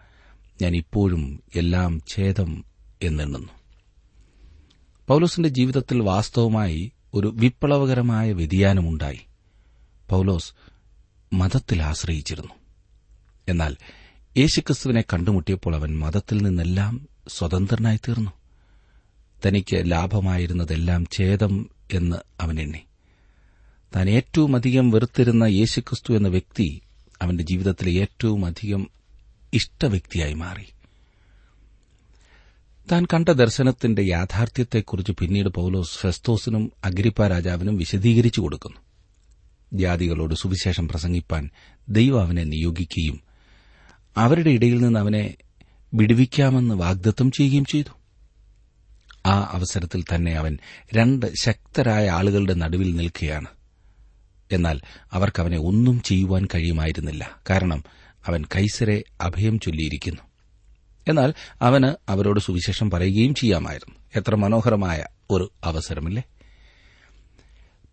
ഞാൻ 0.62 0.76
ഇപ്പോഴും 0.76 1.42
എല്ലാം 1.56 2.00
ഛേദം 2.08 2.64
എന്നെണ്ണുന്നു. 3.02 3.48
പൌലോസിന്റെ 5.08 5.48
ജീവിതത്തിൽ 5.48 6.02
വാസ്തവമായി 6.02 6.92
ഒരു 7.14 7.32
വിപ്ലവകരമായ 7.36 8.32
വ്യതിയാനമുണ്ടായി. 8.32 9.20
പൌലോസ് 10.10 10.52
മതത്തിൽ 11.32 11.82
ആശ്രയിച്ചിരുന്നു. 11.82 12.54
എന്നാൽ 13.48 13.76
യേശുക്രിസ്തുവിനെ 14.38 15.00
കണ്ടുമുട്ടിയപ്പോൾ 15.00 15.76
അവൻ 15.76 15.98
മതത്തിൽ 15.98 16.42
നിന്നെല്ലാം 16.42 17.08
സ്വതന്ത്രനായി 17.28 17.96
തീർന്നു 17.96 18.30
തനിക്ക് 19.46 19.90
ലാഭമായിരുന്നതെല്ലാം 19.90 21.06
ഛേദം 21.12 21.70
എന്ന് 21.92 22.16
അവൻ 22.40 22.60
എണ്ണി. 22.60 22.78
താൻ 23.96 24.10
ഏറ്റവും 24.10 24.56
അധികം 24.56 24.90
വെറുത്തിരുന്ന 24.90 25.44
യേശുക്രിസ്തു 25.44 26.16
എന്ന 26.16 26.28
വ്യക്തി 26.28 26.80
അവന്റെ 27.22 27.44
ജീവിതത്തിലെ 27.44 27.92
ഏറ്റവും 27.92 28.46
അധികം 28.46 28.90
ഇഷ്ടവ്യക്തിയായി 29.52 30.34
മാറി. 30.34 30.66
താൻ 32.90 33.06
കണ്ട 33.14 33.28
ദർശനത്തിന്റെ 33.28 34.02
യാഥാർത്ഥ്യത്തെക്കുറിച്ച് 34.02 35.12
പിന്നീട് 35.12 35.48
പൌലോസ് 35.48 35.98
ഫെസ്തോസിനും 35.98 36.72
അഗ്രിപ്പ 36.84 37.26
രാജാവിനും 37.26 37.76
വിശദീകരിച്ചു 37.76 38.40
കൊടുക്കുന്നു. 38.40 38.76
ജാതികളോട് 39.72 40.34
സുവിശേഷം 40.34 40.88
പ്രസംഗിപ്പാൻ 40.88 41.50
ദൈവം 41.88 42.22
അവനെ 42.22 42.44
നിയോഗിക്കുകയും 42.44 43.20
അവരുടെ 44.16 44.50
ഇടയിൽ 44.50 44.82
നിന്ന് 44.82 45.00
അവനെ 45.00 45.34
വിടുവിക്കാമെന്ന് 45.94 46.74
വാഗ്ദത്തം 46.74 47.30
ചെയ്യുകയും 47.30 47.64
ചെയ്തു. 47.64 47.88
ആ 49.26 49.48
അവസരത്തിൽ 49.52 50.04
തന്നെ 50.14 50.32
അവൻ 50.32 50.58
രണ്ട് 50.94 51.34
ശക്തരായ 51.42 52.08
ആളുകളുടെ 52.08 52.54
നടുവിൽ 52.54 52.96
നിൽക്കുകയാണ്. 52.96 53.48
എന്നാൽ 54.52 54.80
അവർക്കവനെ 55.12 55.58
ഒന്നും 55.58 56.02
ചെയ്യുവാൻ 56.02 56.48
കഴിയുമായിരുന്നില്ല. 56.54 57.40
കാരണം 57.50 57.84
അവൻ 58.26 58.44
കൈസരെ 58.56 59.02
അഭയം 59.20 59.58
ചൊല്ലിയിരിക്കുന്നു. 59.58 60.31
എന്നാൽ 61.08 61.34
അവന് 61.62 62.10
അവരോട് 62.10 62.40
സുവിശേഷം 62.40 62.90
പറയുകയും 62.90 63.34
ചെയ്യാമായിരുന്നു. 63.34 63.98
എത്ര 64.16 64.34
മനോഹരമായ 64.34 65.04
ഒരു 65.30 65.52
അവസരമില്ലേ? 65.64 66.22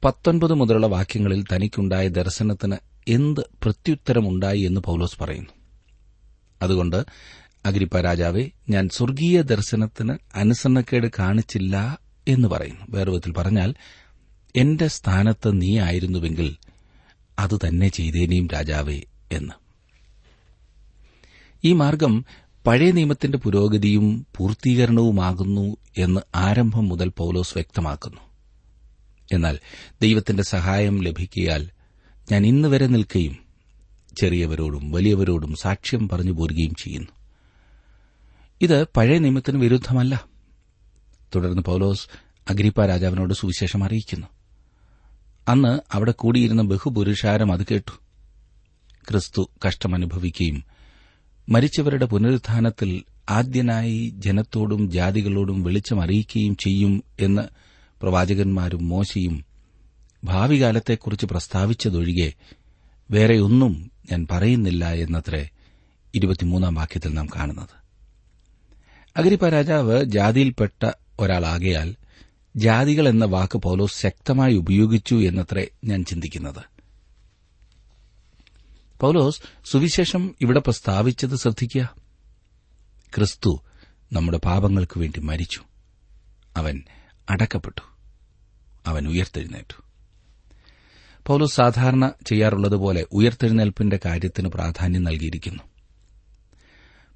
പത്തൊൻപത് 0.03 0.53
മുതലുള്ള 0.53 0.87
വാക്യങ്ങളിൽ 0.87 1.45
തനിക്കുണ്ടായ 1.55 2.07
ദർശനത്തിന് 2.07 2.75
എന്ത് 3.07 3.41
പ്രത്യുത്തരമുണ്ടായി 3.63 4.59
എന്ന് 4.59 4.81
പൌലോസ് 4.81 5.19
പറയുന്നു. 5.19 5.49
അതുകൊണ്ട് 6.61 7.05
അഗ്രിപ്പ 7.65 7.99
രാജാവെ 7.99 8.49
ഞാൻ 8.69 8.89
സ്വർഗീയ 8.89 9.41
ദർശനത്തിന് 9.41 10.17
അനുസരണക്കേട് 10.35 11.07
കാണിച്ചില്ല 11.19 11.99
എന്ന് 12.27 12.47
പറയുന്നു. 12.47 12.85
വേറെ 12.89 13.11
വിധത്തിൽ 13.11 13.33
പറഞ്ഞാൽ 13.33 13.75
എന്റെ 14.55 14.87
സ്ഥാനത്ത് 14.87 15.61
നീ 15.61 15.79
ആയിരുന്നുവെങ്കിൽ 15.79 16.55
അത് 17.39 17.57
തന്നെ 17.67 17.87
ചെയ്തേനെയും 17.87 18.47
രാജാവേ 18.47 19.01
എന്ന്. 19.31 19.53
ഈ 21.63 21.73
മാർഗം 21.73 22.25
പഴയ 22.67 22.91
നിയമത്തിന്റെ 22.91 23.37
പുരോഗതിയും 23.37 24.27
പൂർത്തീകരണവുമാകുന്നു 24.37 25.77
എന്ന് 25.97 26.21
ആരംഭം 26.35 26.89
മുതൽ 26.89 27.11
പൌലോസ് 27.17 27.53
വ്യക്തമാക്കുന്നു. 27.53 28.21
എന്നാൽ 29.33 29.59
ദൈവത്തിന്റെ 30.01 30.43
സഹായം 30.43 31.03
ലഭിക്കിയാൽ 31.03 31.69
ഞാൻ 32.31 32.45
ഇന്ന് 32.45 32.67
വരെ 32.67 32.87
നിൽക്കുകയും 32.87 33.37
ചെറിയവരോടും 34.21 34.91
വലിയവരോടും 34.91 35.55
സാക്ഷ്യം 35.61 36.09
പറഞ്ഞു 36.09 36.31
പോരുകയും 36.31 36.75
ചെയ്യുന്നു. 36.83 37.07
ഇത് 38.61 38.87
പഴയ 38.97 39.17
നിയമത്തിന് 39.19 39.61
വിരുദ്ധമല്ല. 39.61 40.25
തുടർന്ന് 41.35 41.61
പൌലോസ് 41.61 42.07
അഗ്രിപ്പ 42.49 42.85
രാജാവിനോട് 42.85 43.33
സുവിശേഷം 43.33 43.83
അറിയിക്കുന്നു. 43.83 44.27
അന്ന് 45.47 45.79
അവിടെ 45.91 46.11
കൂടിയിരുന്ന 46.11 46.61
ബഹുപുരുഷാരം 46.61 47.51
അത് 47.51 47.65
കേട്ടു. 47.71 47.91
ക്രിസ്തു 49.09 49.49
കഷ്ടമനുഭവിക്കുകയും 49.67 50.78
മരിച്ചവരുടെ 51.49 52.05
പുനരുത്ഥാനത്തിൽ 52.05 53.03
ആദ്യനായി 53.29 54.13
ജനത്തോടും 54.17 54.91
ജാതികളോടും 54.91 55.63
വെളിച്ചം 55.63 56.01
അറിയിക്കുകയും 56.01 56.55
ചെയ്യും 56.55 57.03
എന്ന് 57.19 57.41
പ്രവാചകന്മാരും 58.01 58.89
മോശയും 58.89 59.45
ഭാവികാലത്തെക്കുറിച്ച് 60.23 61.25
പ്രസ്താവിച്ചതൊഴികെ 61.25 62.33
വേറെയൊന്നും 63.11 63.91
ഞാൻ 64.11 64.27
പറയുന്നില്ല 64.31 64.93
എന്നത്രേ 64.93 65.49
ഇരുപത്തിമൂന്നാം 66.15 66.75
വാക്യത്തിൽ 66.75 67.13
നാം 67.13 67.27
കാണുന്നത്. 67.35 67.79
അഗരിപ്പ 69.17 69.49
രാജാവ് 69.49 70.05
ജാതിയിൽപ്പെട്ട 70.05 70.91
ഒരാളാകയാൽ 71.19 71.95
ജാതികൾ 72.55 73.09
എന്ന 73.09 73.25
വാക്ക് 73.25 73.57
പൌലോസ് 73.57 74.01
ശക്തമായി 74.01 74.55
ഉപയോഗിച്ചു 74.55 75.15
എന്നത്രേ 75.15 75.67
ഞാൻ 75.85 76.05
ചിന്തിക്കുന്നത്. 76.05 76.78
പൌലോസ് 78.99 79.41
സുവിശേഷം 79.65 80.35
ഇവിടെ 80.41 80.59
പ്രസ്താവിച്ചത് 80.59 81.35
ശ്രദ്ധിക്കുക. 81.35 81.95
ക്രിസ്തു 83.15 83.63
നമ്മുടെ 84.13 84.37
പാപങ്ങൾക്ക് 84.37 84.99
വേണ്ടി 84.99 85.19
മരിച്ചു. 85.19 85.61
അവൻ 86.57 86.83
അടക്കപ്പെട്ടു. 87.29 87.81
അവൻ 88.87 89.07
ഉയർത്തെഴുന്നേറ്റു. 89.07 89.83
പൗലോസ് 91.27 91.55
സാധാരണ 91.55 92.11
ചെയ്യാറുള്ളതുപോലെ 92.27 93.05
ഉയർത്തെഴുന്നേൽപ്പിന്റെ 93.11 93.99
കാര്യത്തിന് 94.05 94.47
പ്രാധാന്യം 94.47 95.03
നൽകിയിരിക്കുന്നു. 95.03 95.63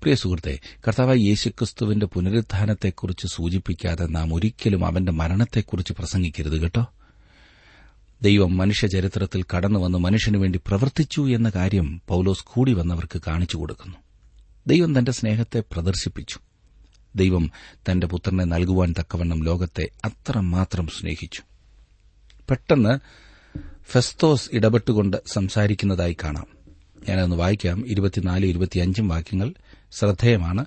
പ്രിയ 0.02 0.16
സുഹൃത്തെ 0.16 0.60
കർത്താവ് 0.88 1.20
യേശുക്രിസ്തുവിന്റെ 1.20 2.06
പുനരുദ്ധാനത്തെക്കുറിച്ച് 2.06 3.28
സൂചിപ്പിക്കാതെ 3.28 4.06
നാം 4.06 4.34
ഒരിക്കലും 4.34 4.86
അവന്റെ 4.86 5.12
മരണത്തെക്കുറിച്ച് 5.12 5.94
പ്രസംഗിക്കരുത് 5.94 6.62
കേട്ടോ. 6.62 6.94
ദൈവം 8.24 8.58
മനുഷ്യ 8.58 8.88
മനുഷ്യചരിത്രത്തിൽ 8.88 9.46
കടന്നുവന്ന് 9.56 9.98
മനുഷ്യനു 9.98 10.38
വേണ്ടി 10.38 10.60
പ്രവർത്തിച്ചു 10.68 11.30
എന്ന 11.30 11.50
കാര്യം 11.50 12.02
പൌലോസ് 12.08 12.46
കൂടി 12.46 12.74
വന്നവർക്ക് 12.74 13.22
കാണിച്ചു 13.28 13.58
കൊടുക്കുന്നു. 13.58 13.98
ദൈവം 14.68 15.00
തന്റെ 15.00 15.12
സ്നേഹത്തെ 15.12 15.64
പ്രദർശിപ്പിച്ചു. 15.72 16.40
ദൈവം 17.16 17.52
തന്റെ 17.90 18.08
പുത്രനെ 18.08 18.44
നൽകുവാൻ 18.44 18.94
തക്കവണ്ണം 19.00 19.44
ലോകത്തെ 19.44 19.90
അത്രമാത്രം 20.06 20.88
സ്നേഹിച്ചു. 20.88 21.42
പെട്ടെന്ന് 22.50 23.00
ഫെസ്തോസ് 23.92 24.50
ഇടപെട്ടുകൊണ്ട് 24.54 25.18
സംസാരിക്കുന്നതായി 25.34 26.18
കാണാം. 26.24 26.48
ഞാനൊന്ന് 27.10 27.36
വായിക്കാം. 27.36 27.88
ഇരുപത്തിനാല് 27.88 28.46
ഇരുപത്തിയഞ്ചും 28.46 29.08
വാക്യങ്ങൾ 29.08 29.54
ശ്രദ്ധേയമാണ്. 29.92 30.66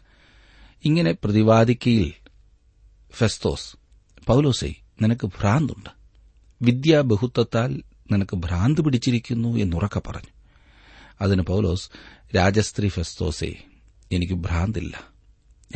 ഇങ്ങനെ 0.85 1.13
പ്രതിവാദിക്കയിൽ 1.25 2.13
ഫെസ്തോസ് 3.13 3.77
പൌലോസൈ 4.27 4.73
നിനക്ക് 5.03 5.27
ഭ്രാന്തുണ്ട്. 5.27 5.96
വിദ്യാബഹുത്വത്താൽ 6.63 7.83
നിനക്ക് 8.13 8.37
ഭ്രാന്ത് 8.37 8.81
പിടിച്ചിരിക്കുന്നു 8.81 9.57
എന്നുറക്ക 9.57 9.99
പറഞ്ഞു. 9.99 10.31
അതിന് 11.21 11.43
പൌലോസ് 11.43 11.91
രാജസ്ത്രീ 12.37 12.89
ഫെസ്തോസെ 12.89 13.55
എനിക്ക് 14.13 14.35
ഭ്രാന്തില്ല. 14.35 15.01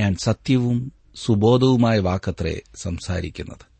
ഞാൻ 0.01 0.17
സത്യവും 0.17 0.93
സുബോധവുമായ 1.15 1.99
വാക്കത്രേ 1.99 2.61
സംസാരിക്കുന്നത്. 2.77 3.71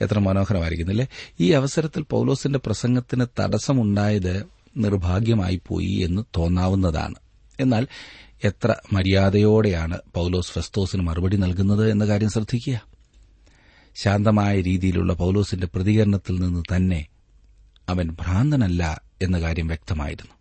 എത്ര 0.00 0.18
മനോഹരമായിരിക്കുന്നില്ലേ? 0.18 1.06
ഈ 1.40 1.50
അവസരത്തിൽ 1.50 2.02
പൌലോസിന്റെ 2.02 2.58
പ്രസംഗത്തിന് 2.58 3.26
തടസ്സമുണ്ടായത് 3.40 4.46
നിർഭാഗ്യമായിപ്പോയി 4.76 6.00
എന്ന് 6.04 6.22
തോന്നാവുന്നതാണ്. 6.36 7.14
എന്നാൽ 7.60 7.88
എത്ര 8.44 8.74
മര്യാദയോടെയാണ് 8.92 9.98
പൌലോസ് 10.14 10.52
ഫെസ്തോസിന് 10.52 11.02
മറുപടി 11.02 11.36
നൽകുന്നത് 11.36 11.90
എന്ന 11.90 12.06
കാര്യം 12.06 12.30
ശ്രദ്ധിക്കുക. 12.30 12.89
ശാന്തമായ 13.96 14.60
രീതിയിലുള്ള 14.60 15.12
പൌലോസിന്റെ 15.12 15.68
പ്രതികരണത്തിൽ 15.74 16.40
നിന്ന് 16.40 16.76
തന്നെ 16.76 17.06
അവൻ 17.88 18.08
ഭ്രാന്തനല്ല 18.10 19.02
എന്ന 19.22 19.40
കാര്യം 19.40 19.66
വ്യക്തമായിരുന്നു. 19.66 20.34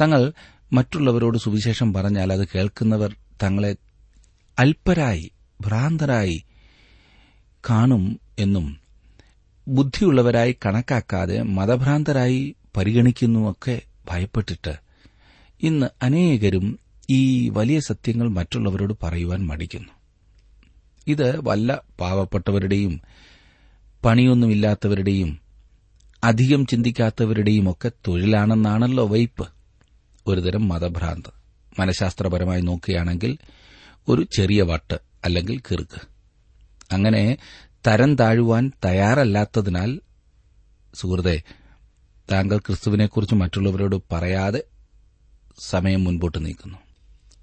തങ്ങൾ 0.00 0.32
മറ്റുള്ളവരോട് 0.72 1.38
സുവിശേഷം 1.38 1.92
പറഞ്ഞാൽ 1.92 2.32
അത് 2.32 2.48
കേൾക്കുന്നവർ 2.54 3.16
തങ്ങളെ 3.42 3.76
അല്പരായി 4.58 5.30
ഭ്രാന്തരായി 5.60 6.44
കാണും 7.70 8.20
എന്നും 8.38 8.76
ബുദ്ധിയുള്ളവരായി 9.68 10.56
കണക്കാക്കാതെ 10.66 11.42
മതഭ്രാന്തരായി 11.42 12.54
പരിഗണിക്കുന്നുമൊക്കെ 12.76 13.82
ഭയപ്പെട്ടിട്ട് 14.10 14.74
ഇന്ന് 15.62 15.86
അനേകരും 16.02 16.78
ഈ 17.10 17.48
വലിയ 17.48 17.80
സത്യങ്ങൾ 17.80 18.28
മറ്റുള്ളവരോട് 18.28 18.94
പറയുവാൻ 19.02 19.46
മടിക്കുന്നു. 19.46 20.01
ഇത് 21.06 21.44
വല്ല 21.44 21.80
പാവപ്പെട്ടവരുടെയും 22.00 23.00
പണിയൊന്നുമില്ലാത്തവരുടെയും 24.04 25.40
അധികം 26.24 26.66
ചിന്തിക്കാത്തവരുടെയും 26.66 27.70
ഒക്കെ 27.70 27.92
തൊഴിലാണെന്നാണല്ലോ 28.08 29.06
വയ്പ് 29.06 29.48
ഒരുതരം 30.26 30.68
മതഭ്രാന്ത്. 30.68 31.32
മനഃശാസ്ത്രപരമായി 31.80 32.60
നോക്കുകയാണെങ്കിൽ 32.60 33.38
ഒരു 34.08 34.26
ചെറിയ 34.36 34.62
വട്ട് 34.62 34.98
അല്ലെങ്കിൽ 35.24 35.58
കിറുക്ക്. 35.58 36.00
അങ്ങനെ 36.92 37.36
തരം 37.86 38.16
താഴുവാൻ 38.16 38.72
തയ്യാറല്ലാത്തതിനാൽ 38.84 40.00
സുഹൃത്തെ 40.94 41.42
താങ്കൾ 42.32 42.58
ക്രിസ്തുവിനെക്കുറിച്ച് 42.58 43.34
മറ്റുള്ളവരോട് 43.34 43.96
പറയാതെ 44.12 44.62
സമയം 45.64 46.04
മുൻപോട്ട് 46.04 46.46
നീക്കുന്നു. 46.46 46.78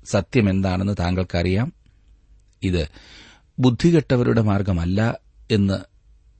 സത്യം 0.06 0.50
എന്താണെന്ന് 0.50 0.96
താങ്കൾക്കറിയാം. 1.00 1.74
ഇത് 2.64 2.88
ബുദ്ധികെട്ടവരുടെ 3.60 4.42
മാർഗമല്ല 4.42 5.20
എന്ന് 5.52 5.80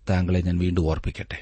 താങ്കളെ 0.10 0.42
ഞാൻ 0.42 0.58
വീണ്ടും 0.58 0.86
ഓർപ്പിക്കട്ടെ. 0.86 1.42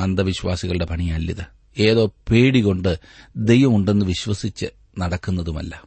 അന്ധവിശ്വാസികളുടെ 0.00 0.84
പണിയല്ലിത്. 0.84 1.46
ഏതോ 1.78 2.12
പേടികൊണ്ട് 2.30 2.98
ദൈവമുണ്ടെന്ന് 3.36 4.06
വിശ്വസിച്ച് 4.06 4.66
നടക്കുന്നതുമല്ല. 4.98 5.82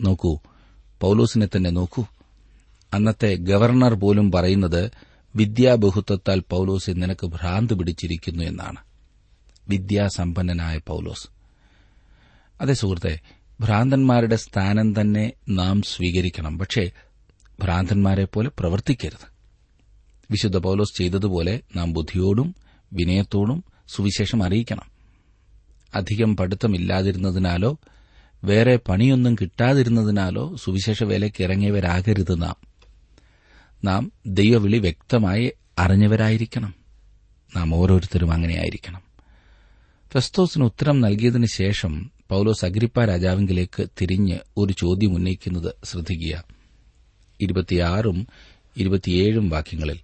നോക്കൂ 0.00 0.38
പൌലോസിനെ 1.00 1.46
തന്നെ 1.46 1.70
നോക്കൂ. 1.70 2.04
അന്നത്തെ 2.94 3.34
ഗവർണർ 3.34 3.94
പോലും 3.94 4.32
പറയുന്നത് 4.32 4.90
വിദ്യാബഹുത്വത്താൽ 5.36 6.42
പൌലോസ് 6.50 6.90
നിനക്ക് 6.90 7.26
ഭ്രാന്ത് 7.26 7.74
പിടിച്ചിരിക്കുന്നു 7.74 8.44
എന്നാണ്. 8.44 8.76
വിദ്യാസമ്പന്നനായ 9.68 10.80
പൌലോസ്. 10.86 11.28
അതേ 12.60 12.74
സുഹൃത്തെ 12.74 13.20
ഭ്രാന്തന്മാരുടെ 13.60 14.36
സ്ഥാനം 14.36 15.00
തന്നെ 15.00 15.32
നാം 15.48 15.82
സ്വീകരിക്കണം. 15.82 16.58
പക്ഷേ 16.58 16.90
ഭ്രാന്തന്മാരെ 17.62 18.24
പോലെ 18.24 18.50
പ്രവർത്തിക്കരുത്. 18.58 19.34
വിശുദ്ധ 20.30 20.56
പൌലോസ് 20.56 20.98
ചെയ്തതുപോലെ 20.98 21.60
നാം 21.76 21.92
ബുദ്ധിയോടും 21.92 22.54
വിനയത്തോടും 22.92 23.64
സുവിശേഷം 23.88 24.44
അറിയിക്കണം. 24.44 24.94
അധികം 25.94 26.36
പഠിത്തമില്ലാതിരുന്നതിനാലോ 26.36 27.78
വേറെ 28.44 28.76
പണിയൊന്നും 28.76 29.34
കിട്ടാതിരുന്നതിനാലോ 29.34 30.56
സുവിശേഷ 30.56 31.04
വേലയ്ക്ക് 31.04 31.44
ഇറങ്ങിയവരാകരുത് 31.44 32.42
നാം. 32.42 32.56
നാം 33.84 34.12
ദൈവവിളി 34.26 34.78
വ്യക്തമായി 34.78 35.52
അറിഞ്ഞവരായിരിക്കണം. 35.78 36.74
നാം 37.56 37.74
ഓരോരുത്തരും 37.74 38.32
അങ്ങനെയായിരിക്കണം. 38.32 39.00
ഫെസ്തോസിന് 40.12 40.64
ഉത്തരം 40.64 41.00
നൽകിയതിനു 41.00 41.46
ശേഷം 41.46 42.10
പൌലോസ് 42.28 42.64
അഗ്രിപ്പ 42.64 43.04
രാജാവിംഗിലേക്ക് 43.04 43.86
തിരിഞ്ഞ് 44.00 44.38
ഒരു 44.56 44.72
ചോദ്യം 44.72 45.14
ഉന്നയിക്കുന്നത് 45.14 45.72
ശ്രദ്ധിക്കുക. 45.84 46.44
ഇരുപത്തിയാറും 47.40 48.26
ഇരുപത്തിയേഴും 48.76 49.48
വാക്യങ്ങളിൽ 49.48 49.98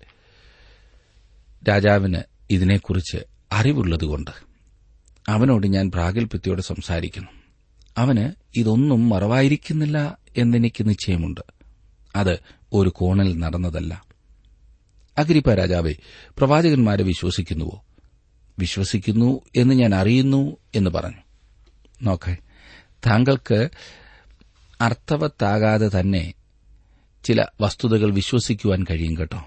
രാജാവിന് 1.68 2.20
ഇതിനെക്കുറിച്ച് 2.50 3.18
അറിവുള്ളതുകൊണ്ട് 3.52 4.30
അവനോട് 5.28 5.66
ഞാൻ 5.66 5.90
പ്രാഗൽഭ്യത്തോടെ 5.90 6.62
സംസാരിക്കുന്നു. 6.62 7.30
അവന് 7.98 8.32
ഇതൊന്നും 8.58 9.08
മറവായിരിക്കുന്നില്ല 9.08 10.18
എന്നെനിക്ക് 10.36 10.88
നിശ്ചയമുണ്ട്. 10.88 11.40
അത് 12.16 12.38
ഒരു 12.72 12.88
കോണിൽ 12.88 13.38
നടന്നതല്ല. 13.38 14.04
അഗ്രിപ്പ 15.18 15.54
രാജാവെ 15.54 15.94
പ്രവാചകന്മാരെ 16.38 17.02
വിശ്വസിക്കുന്നുവോ? 17.02 17.84
വിശ്വസിക്കുന്നു 18.58 19.40
എന്ന് 19.56 19.74
ഞാൻ 19.74 19.94
അറിയുന്നു 19.94 20.56
എന്ന് 20.74 20.90
പറഞ്ഞു. 20.90 21.16
നോക്കേ 22.02 22.36
താങ്കൾക്ക് 23.06 23.70
അർത്ഥവത്താകാതെ 24.80 26.00
തന്നെ 26.00 26.34
ചില 27.24 27.44
വസ്തുതകൾ 27.60 28.14
വിശ്വസിക്കുവാൻ 28.14 28.84
കഴിയും 28.90 29.16
കേട്ടോ. 29.16 29.44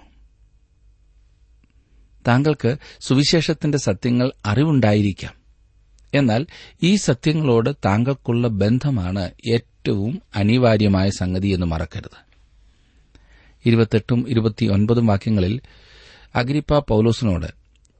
താങ്കൾക്ക് 2.28 2.78
സുവിശേഷത്തിന്റെ 3.00 3.78
സത്യങ്ങൾ 3.78 4.32
അറിവുണ്ടായിരിക്കാം. 4.46 5.34
എന്നാൽ 6.14 6.46
ഈ 6.84 6.96
സത്യങ്ങളോട് 6.96 7.76
താങ്കൾക്കുള്ള 7.86 8.48
ബന്ധമാണ് 8.48 9.32
ഏറ്റവും 9.52 10.22
അനിവാര്യമായ 10.36 11.10
സംഗതി 11.10 11.48
എന്ന് 11.48 11.66
മറക്കരുത്. 11.66 12.34
ഇരുപത്തെട്ടും 13.66 14.26
ഇരുപത്തിയൊൻപതും 14.30 15.06
വാക്യങ്ങളിൽ 15.06 15.62
അഗ്രിപ്പ 16.36 16.80
പൌലോസിനോട് 16.80 17.48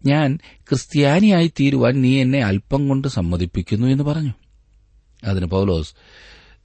ഞാൻ 0.06 0.40
ക്രിസ്ത്യാനിയായി 0.58 1.52
തീരുവാൻ 1.60 2.02
നീ 2.02 2.22
എന്നെ 2.22 2.40
അല്പം 2.44 2.88
കൊണ്ട് 2.88 3.08
സമ്മതിപ്പിക്കുന്നു 3.08 3.88
എന്ന് 3.88 4.04
പറഞ്ഞു. 4.04 4.34
അതിന് 5.24 5.46
പൌലോസ് 5.46 5.94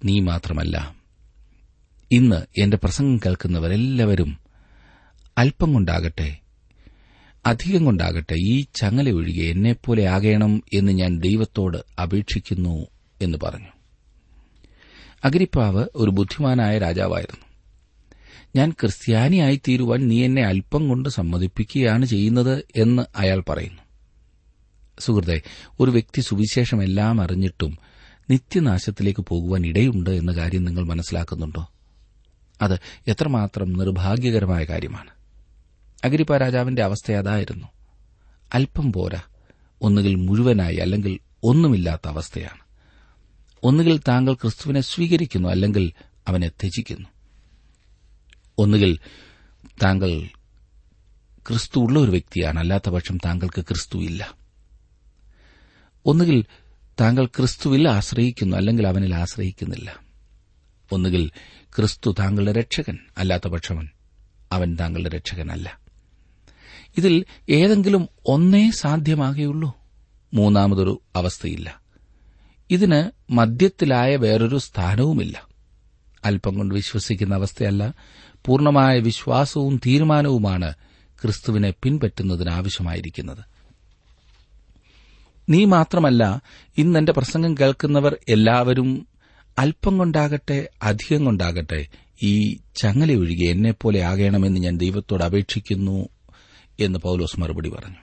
നീ 0.05 0.21
മാത്രമല്ല 0.21 0.98
ഇന്ന് 2.13 2.61
എന്റെ 2.61 2.77
പ്രസംഗം 2.77 3.21
കേൾക്കുന്നവരെല്ലാവരും 3.27 4.39
അല്പം 5.39 5.73
കൊണ്ടാകട്ടെ 5.75 6.39
അധികം 7.47 7.85
കൊണ്ടാകട്ടെ 7.85 8.35
ഈ 8.35 8.65
ചങ്ങല 8.75 9.11
ഒഴികെ 9.11 9.45
എന്നെപ്പോലെ 9.45 10.05
ആകേണം 10.05 10.63
എന്ന് 10.73 10.93
ഞാൻ 10.93 11.21
ദൈവത്തോട് 11.21 12.01
അപേക്ഷിക്കുന്നു 12.03 12.87
എന്ന് 13.23 13.39
പറഞ്ഞു. 13.43 13.67
അഗ്രിപ്പാവ് 15.25 15.85
ഒരു 15.95 16.11
ബുദ്ധിമാനായ 16.11 16.79
രാജാവായിരുന്നു. 16.79 17.45
ഞാൻ 18.57 18.71
ക്രിസ്ത്യാനിയായി 18.71 19.61
തീരുവാൻ 19.69 20.09
നീ 20.09 20.25
എന്നെ 20.25 20.43
അല്പം 20.43 20.89
കൊണ്ട് 20.89 21.09
സമ്മതിപ്പിക്കുകയാണ് 21.09 22.07
ചെയ്യുന്നത് 22.07 22.65
എന്ന് 22.77 23.03
അയാൾ 23.17 23.43
പറയുന്നു. 23.49 23.83
സുഹൃത്തെ 24.99 25.43
ഒരു 25.81 25.91
വ്യക്തി 25.91 26.21
സുവിശേഷം 26.21 26.83
എല്ലാം 26.83 27.21
അറിഞ്ഞിട്ടും 27.21 27.79
നിത്യനാശത്തിലേക്ക് 28.31 29.21
പോകുവാൻ 29.21 29.67
ഇടയുണ്ട് 29.67 30.11
എന്ന 30.11 30.33
കാര്യം 30.33 30.65
നിങ്ങൾ 30.65 30.85
മനസ്സിലാക്കുന്നുണ്ടോ? 30.85 31.73
അത് 32.63 32.75
എത്രമാത്രം 33.09 33.73
നിർഭാഗ്യകരമായ 33.73 34.65
കാര്യമാണ്. 34.65 35.11
അഗരിപ്പ 36.05 36.37
രാജാവിന്റെ 36.37 36.83
അവസ്ഥ 36.83 37.13
അതായിരുന്നു. 37.13 37.67
അല്പം 38.55 38.93
പോരാ 38.93 39.21
ഒന്നുകിൽ 39.83 40.15
മുഴുവനായി 40.15 40.77
അല്ലെങ്കിൽ 40.77 41.19
ഒന്നുമില്ലാത്ത 41.43 42.09
അവസ്ഥയാണ്. 42.09 42.61
ഒന്നുകിൽ 43.63 44.01
താങ്കൾ 44.09 44.35
ക്രിസ്തുവിനെ 44.35 44.81
സ്വീകരിക്കുന്നു 44.81 45.49
അല്ലെങ്കിൽ 45.49 45.93
അവനെ 46.29 46.49
ത്യജിക്കുന്നു. 46.49 47.09
ഒന്നുകിൽ 48.59 48.99
താങ്കൾ 49.83 50.21
ക്രിസ്തു 51.47 51.81
ഉള്ള 51.81 51.99
ഒരു 51.99 52.11
വ്യക്തിയാണ് 52.11 52.59
അല്ലാത്തപക്ഷം 52.59 53.17
താങ്കൾക്ക് 53.17 53.61
ക്രിസ്തു 53.61 53.99
ഇല്ല. 53.99 54.35
ഒന്നുകിൽ 56.07 56.45
താങ്കൾ 57.01 57.27
ക്രിസ്തുവിൽ 57.27 57.89
ആശ്രയിക്കുന്നു 57.89 58.57
അല്ലെങ്കിൽ 58.57 58.87
അവനിൽ 58.87 59.15
ആശ്രയിക്കുന്നില്ല. 59.15 60.08
ഒന്നുകിൽ 60.93 61.31
ക്രിസ്തു 61.77 62.15
താങ്കളുടെ 62.19 62.53
രക്ഷകൻ 62.53 62.99
അല്ലാത്ത 63.19 63.49
പക്ഷവൻ 63.49 63.89
അവൻ 64.53 64.77
താങ്കളുടെ 64.81 65.09
രക്ഷകനല്ല. 65.09 65.79
ഇതിൽ 66.97 67.25
ഏതെങ്കിലും 67.49 68.09
ഒന്നേ 68.27 68.71
സാധ്യമാകുകയുള്ളൂ 68.71 69.79
മൂന്നാമതൊരു 70.35 71.03
അവസ്ഥയില്ല. 71.17 71.83
ഇതിന് 72.71 73.33
മധ്യത്തിലായ 73.33 74.17
വേറൊരു 74.17 74.57
സ്ഥാനവുമില്ല. 74.59 75.49
അല്പം 76.25 76.55
കൊണ്ട് 76.55 76.75
വിശ്വസിക്കുന്ന 76.75 77.35
അവസ്ഥയല്ല. 77.35 77.95
പൂർണമായ 78.47 78.99
വിശ്വാസവും 78.99 79.81
തീരുമാനവുമാണ് 79.87 80.75
ക്രിസ്തുവിനെ 81.23 81.75
പിൻപറ്റുന്നതിനാവശ്യമായിരിക്കുന്നത്. 81.83 83.45
നീ 85.49 85.65
മാത്രമല്ല 85.65 86.41
ഇന്ന് 86.79 86.99
എന്റെ 86.99 87.13
പ്രസംഗം 87.13 87.55
കേൾക്കുന്നവർ 87.55 88.17
എല്ലാവരും 88.29 89.08
അല്പം 89.59 89.99
കൊണ്ടാകട്ടെ 89.99 90.69
അധികം 90.83 91.25
കൊണ്ടാകട്ടെ 91.25 91.87
ഈ 92.23 92.59
ചങ്ങല 92.77 93.13
ഒഴികെ 93.13 93.51
എന്നെപ്പോലെ 93.51 94.01
ആകണമെന്ന് 94.01 94.61
ഞാൻ 94.61 94.79
ദൈവത്തോട് 94.79 95.25
അപേക്ഷിക്കുന്നു 95.25 96.09
എന്ന് 96.81 96.99
പൌലോസ് 96.99 97.41
മറുപടി 97.41 97.69
പറഞ്ഞു. 97.69 97.97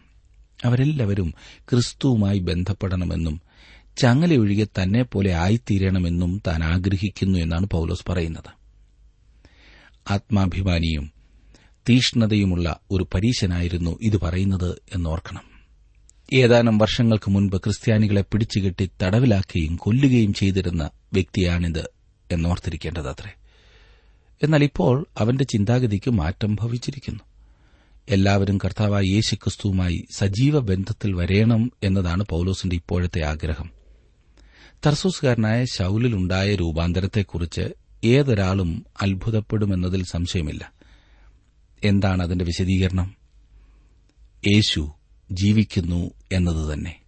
അവരെല്ലാവരും 0.65 1.33
ക്രിസ്തുവുമായി 1.59 2.39
ബന്ധപ്പെടണമെന്നും 2.39 3.41
ചങ്ങല 3.97 4.35
ഒഴികെ 4.35 4.63
തന്നെ 4.63 5.03
പോലെ 5.03 5.33
ആയിത്തീരണമെന്നും 5.33 6.41
താൻ 6.47 6.63
ആഗ്രഹിക്കുന്നു 6.63 7.39
എന്നാണ് 7.39 7.65
പൌലോസ് 7.65 8.11
പറയുന്നത്. 8.11 8.51
ആത്മാഭിമാനിയും 10.11 11.11
തീഷ്ണതയുമുള്ള 11.89 12.79
ഒരു 12.91 13.07
പരീശനായിരുന്നു 13.13 13.99
ഇത് 14.01 14.21
പറയുന്നത് 14.21 14.81
എന്നോർക്കണം. 14.95 15.54
ഏതാനും 16.33 16.77
വർഷങ്ങൾക്ക് 16.77 17.31
മുൻപ് 17.31 17.57
ക്രിസ്ത്യാനികളെ 17.57 18.21
പിടിച്ചുകെട്ടി 18.21 18.89
തടവിലാക്കുകയും 19.03 19.75
കൊല്ലുകയും 19.75 20.33
ചെയ്തിരുന്ന 20.33 20.89
വ്യക്തിയാണിത് 21.13 21.89
എന്നോർത്തിരിക്കേണ്ടതത്രേ. 22.31 23.31
എന്നാൽ 24.43 24.63
ഇപ്പോൾ 24.63 25.05
അവന്റെ 25.17 25.43
ചിന്താഗതിക്ക് 25.43 26.11
മാറ്റം 26.11 26.55
ഭവിച്ചിരിക്കുന്നു. 26.55 27.19
എല്ലാവരും 28.09 28.57
കർത്താവായ 28.57 29.03
യേശുക്രിസ്തുവുമായി 29.03 30.05
സജീവ 30.15 30.59
ബന്ധത്തിൽ 30.59 31.13
വരേണം 31.13 31.71
എന്നതാണ് 31.83 32.23
പൌലോസിന്റെ 32.23 32.75
ഇപ്പോഴത്തെ 32.75 33.21
ആഗ്രഹം. 33.21 33.69
തർസൂസുകാരനായ 34.85 35.65
ശൌലിലുണ്ടായ 35.65 36.55
രൂപാന്തരത്തെക്കുറിച്ച് 36.55 37.69
ഏതൊരാളും 38.03 38.85
അത്ഭുതപ്പെടുമെന്നതിൽ 39.01 40.03
സംശയമില്ല. 40.03 40.71
എന്താണ് 41.83 42.23
അതിന്റെ 42.23 42.45
വിശദീകരണം? 42.45 43.15
യേശു 44.53 44.93
ജീവിക്കുന്നു 45.31 46.11
എന്നത് 46.31 46.73
തന്നെ. 46.73 47.01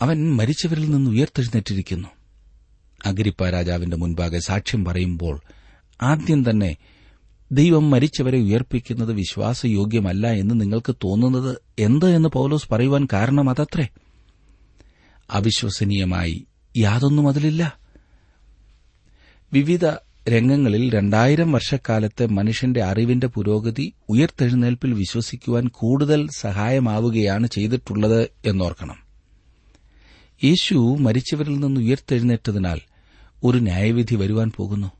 അവൻ 0.00 0.36
മരിച്ചവരിൽ 0.36 0.90
നിന്ന് 0.90 1.10
ഉയർത്തെഴുന്നേറ്റിരിക്കുന്നു. 1.10 2.08
അഗരിപ്പ 3.06 3.48
രാജാവിന്റെ 3.48 3.96
മുൻപാകെ 3.96 4.38
സാക്ഷ്യം 4.38 4.84
പറയുമ്പോൾ 4.84 5.40
ആദ്യം 6.02 6.50
തന്നെ 6.50 6.76
ദൈവം 7.52 7.90
മരിച്ചവരെ 7.90 8.38
ഉയർപ്പിക്കുന്നത് 8.38 9.12
വിശ്വാസയോഗ്യമല്ല 9.12 10.26
എന്ന് 10.26 10.60
നിങ്ങൾക്ക് 10.60 10.94
തോന്നുന്നത് 11.04 11.58
എന്ത് 11.78 12.16
എന്ന് 12.16 12.28
പൌലോസ് 12.28 12.68
പറയുവാൻ 12.72 13.08
കാരണം 13.12 13.50
അതത്രേ. 13.50 13.88
അവിശ്വസനീയമായി 15.30 16.46
യാതൊന്നും 16.76 17.28
അതിലില്ല. 17.28 17.78
വിവിധ 19.52 19.86
രംഗങ്ങളിൽ 20.28 20.90
രണ്ടായിരം 20.90 21.52
വർഷക്കാലത്തെ 21.52 22.26
മനുഷ്യന്റെ 22.26 22.82
അറിവിന്റെ 22.82 23.26
പുരോഗതി 23.26 23.92
ഉയർത്തെഴുന്നേൽപ്പിൽ 24.08 24.94
വിശ്വസിക്കുവാൻ 24.94 25.68
കൂടുതൽ 25.68 26.28
സഹായമാവുകയാണ് 26.36 27.46
ചെയ്തിട്ടുള്ളത് 27.46 28.30
എന്നോർക്കണം. 28.46 28.96
യേശു 30.44 30.96
മരിച്ചവരിൽ 31.00 31.60
നിന്ന് 31.60 31.80
ഉയർത്തെഴുന്നേറ്റതിനാൽ 31.80 32.80
ഒരു 33.44 33.58
ന്യായവിധി 33.58 34.14
വരുവാൻ 34.14 34.52
പോകുന്നു. 34.56 34.92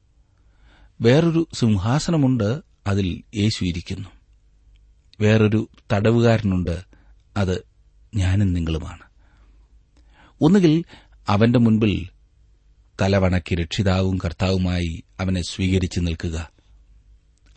വേറൊരു 1.00 1.46
സിംഹാസനമുണ്ട് 1.54 2.60
അതിൽ 2.86 3.22
യേശു 3.36 3.64
ഇരിക്കുന്നു. 3.64 4.08
വേറൊരു 5.20 5.68
തടവുകാരനുണ്ട് 5.92 6.82
അത് 7.36 7.64
ഞാനും 8.14 8.52
നിങ്ങളുമാണ്. 8.52 9.02
ഒന്നുകിൽ 10.40 10.84
അവന്റെ 11.28 11.58
മുൻപിൽ 11.58 12.08
തലവണക്കി 13.00 13.54
രക്ഷിതാവും 13.54 14.18
കർത്താവുമായി 14.18 15.02
അവനെ 15.22 15.42
സ്വീകരിച്ചു 15.42 16.00
നിൽക്കുക. 16.00 16.50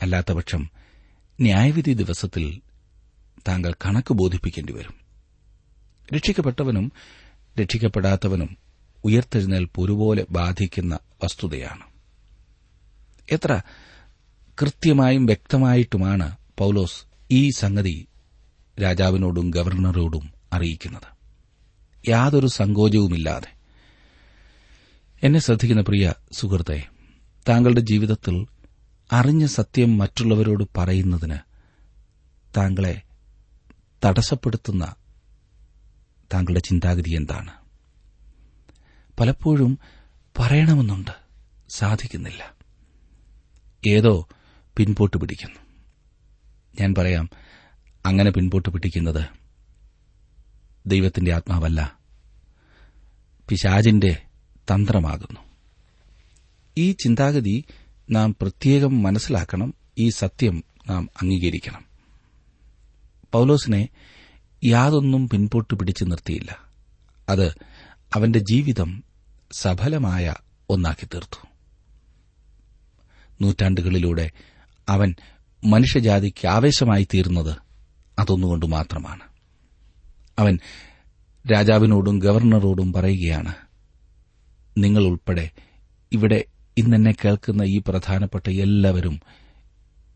അല്ലാത്തപക്ഷം 0.01 0.69
ന്യായവിധി 1.41 1.93
ദിവസത്തിൽ 1.93 2.61
താങ്കൾ 3.47 3.73
കണക്ക് 3.85 4.13
ബോധിപ്പിക്കേണ്ടി 4.13 4.73
വരും 4.73 4.93
രക്ഷിക്കപ്പെട്ടവനും 6.15 6.91
രക്ഷിക്കപ്പെടാത്തവനും 7.61 8.57
ഉയർത്തെഴുന്നേൽപ്പ് 9.03 9.81
ഒരുപോലെ 9.81 10.25
ബാധിക്കുന്ന 10.29 10.99
വസ്തുതയാണ്. 11.23 11.83
എത്ര 13.31 13.61
കൃത്യമായും 14.61 15.25
വ്യക്തമായിട്ടുമാണ് 15.25 16.37
പൌലോസ് 16.57 17.05
ഈ 17.31 17.49
സംഗതി 17.49 18.07
രാജാവിനോടും 18.83 19.49
ഗവർണറോടും 19.49 20.33
അറിയിക്കുന്നത്. 20.53 21.15
യാതൊരു 22.09 22.47
സങ്കോചവുമില്ലാതെ. 22.47 23.53
എന്നെ 25.23 25.39
ശ്രദ്ധിക്കുന്ന 25.39 25.81
പ്രിയ 25.81 26.13
സുഹൃത്തെ 26.31 26.87
താങ്കളുടെ 27.49 27.79
ജീവിതത്തിൽ 27.79 28.47
അറിഞ്ഞ 29.11 29.45
സത്യം 29.45 29.97
മറ്റുള്ളവരോട് 29.97 30.63
പറയുന്നതിന് 30.77 31.37
താങ്കളെ 32.57 33.01
തടസ്സപ്പെടുത്തുന്ന 34.05 34.95
താങ്കളുടെ 36.33 36.59
ചിന്താഗതി 36.59 37.09
എന്താണ്? 37.09 37.51
പലപ്പോഴും 39.19 39.79
പറയണമെന്നുണ്ട്. 40.39 41.11
സാധിക്കുന്നില്ല. 41.69 42.55
ഏതോ 43.89 44.27
പിൻപോട്ട് 44.77 45.17
പിടിക്കുന്നു. 45.17 45.59
ഞാൻ 46.81 46.95
പറയാം 46.97 47.29
അങ്ങനെ 48.05 48.31
പിൻപോട്ട് 48.31 48.69
പിടിക്കുന്നത് 48.69 49.29
ദൈവത്തിന്റെ 50.85 51.33
ആത്മാവല്ല. 51.33 51.99
പിശാജിന്റെ 53.49 54.21
തന്ത്രമാകുന്നു. 54.71 55.54
ഈ 56.77 56.91
ചിന്താഗതി 56.91 57.63
നാം 58.11 58.35
പ്രത്യേകം 58.41 59.03
മനസ്സിലാക്കണം. 59.03 59.73
ഈ 59.97 60.09
സത്യം 60.09 60.63
നാം 60.89 61.09
അംഗീകരിക്കണം. 61.21 61.85
പൌലോസിനെ 63.31 63.89
യാതൊന്നും 64.63 65.29
പിൻപോട്ട് 65.29 65.73
പിടിച്ചു 65.73 66.05
നിർത്തിയില്ല. 66.05 66.57
അത് 67.29 67.55
അവന്റെ 68.13 68.39
ജീവിതം 68.39 69.03
സഫലമായ 69.51 70.35
ഒന്നാക്കി 70.69 71.05
തീർത്തു 71.05 71.47
നൂറ്റാണ്ടുകളിലൂടെ 73.41 74.31
അവൻ 74.89 75.15
മനുഷ്യജാതിക്ക് 75.65 76.47
ആവേശമായി 76.47 77.07
തീർന്നത് 77.13 77.57
അതൊന്നുകൊണ്ട് 78.19 78.65
മാത്രമാണ്. 78.65 79.23
അവൻ 80.39 80.59
രാജാവിനോടും 81.53 82.19
ഗവർണറോടും 82.19 82.93
പറയുകയാണ് 82.93 83.53
നിങ്ങളുൾപ്പെടെ 84.77 85.49
ഇവിടെ 86.11 86.43
ഇന്നെന്നെ 86.77 87.11
കേൾക്കുന്ന 87.11 87.63
ഈ 87.63 87.81
പ്രധാനപ്പെട്ട 87.87 88.49
എല്ലാവരും 88.49 89.19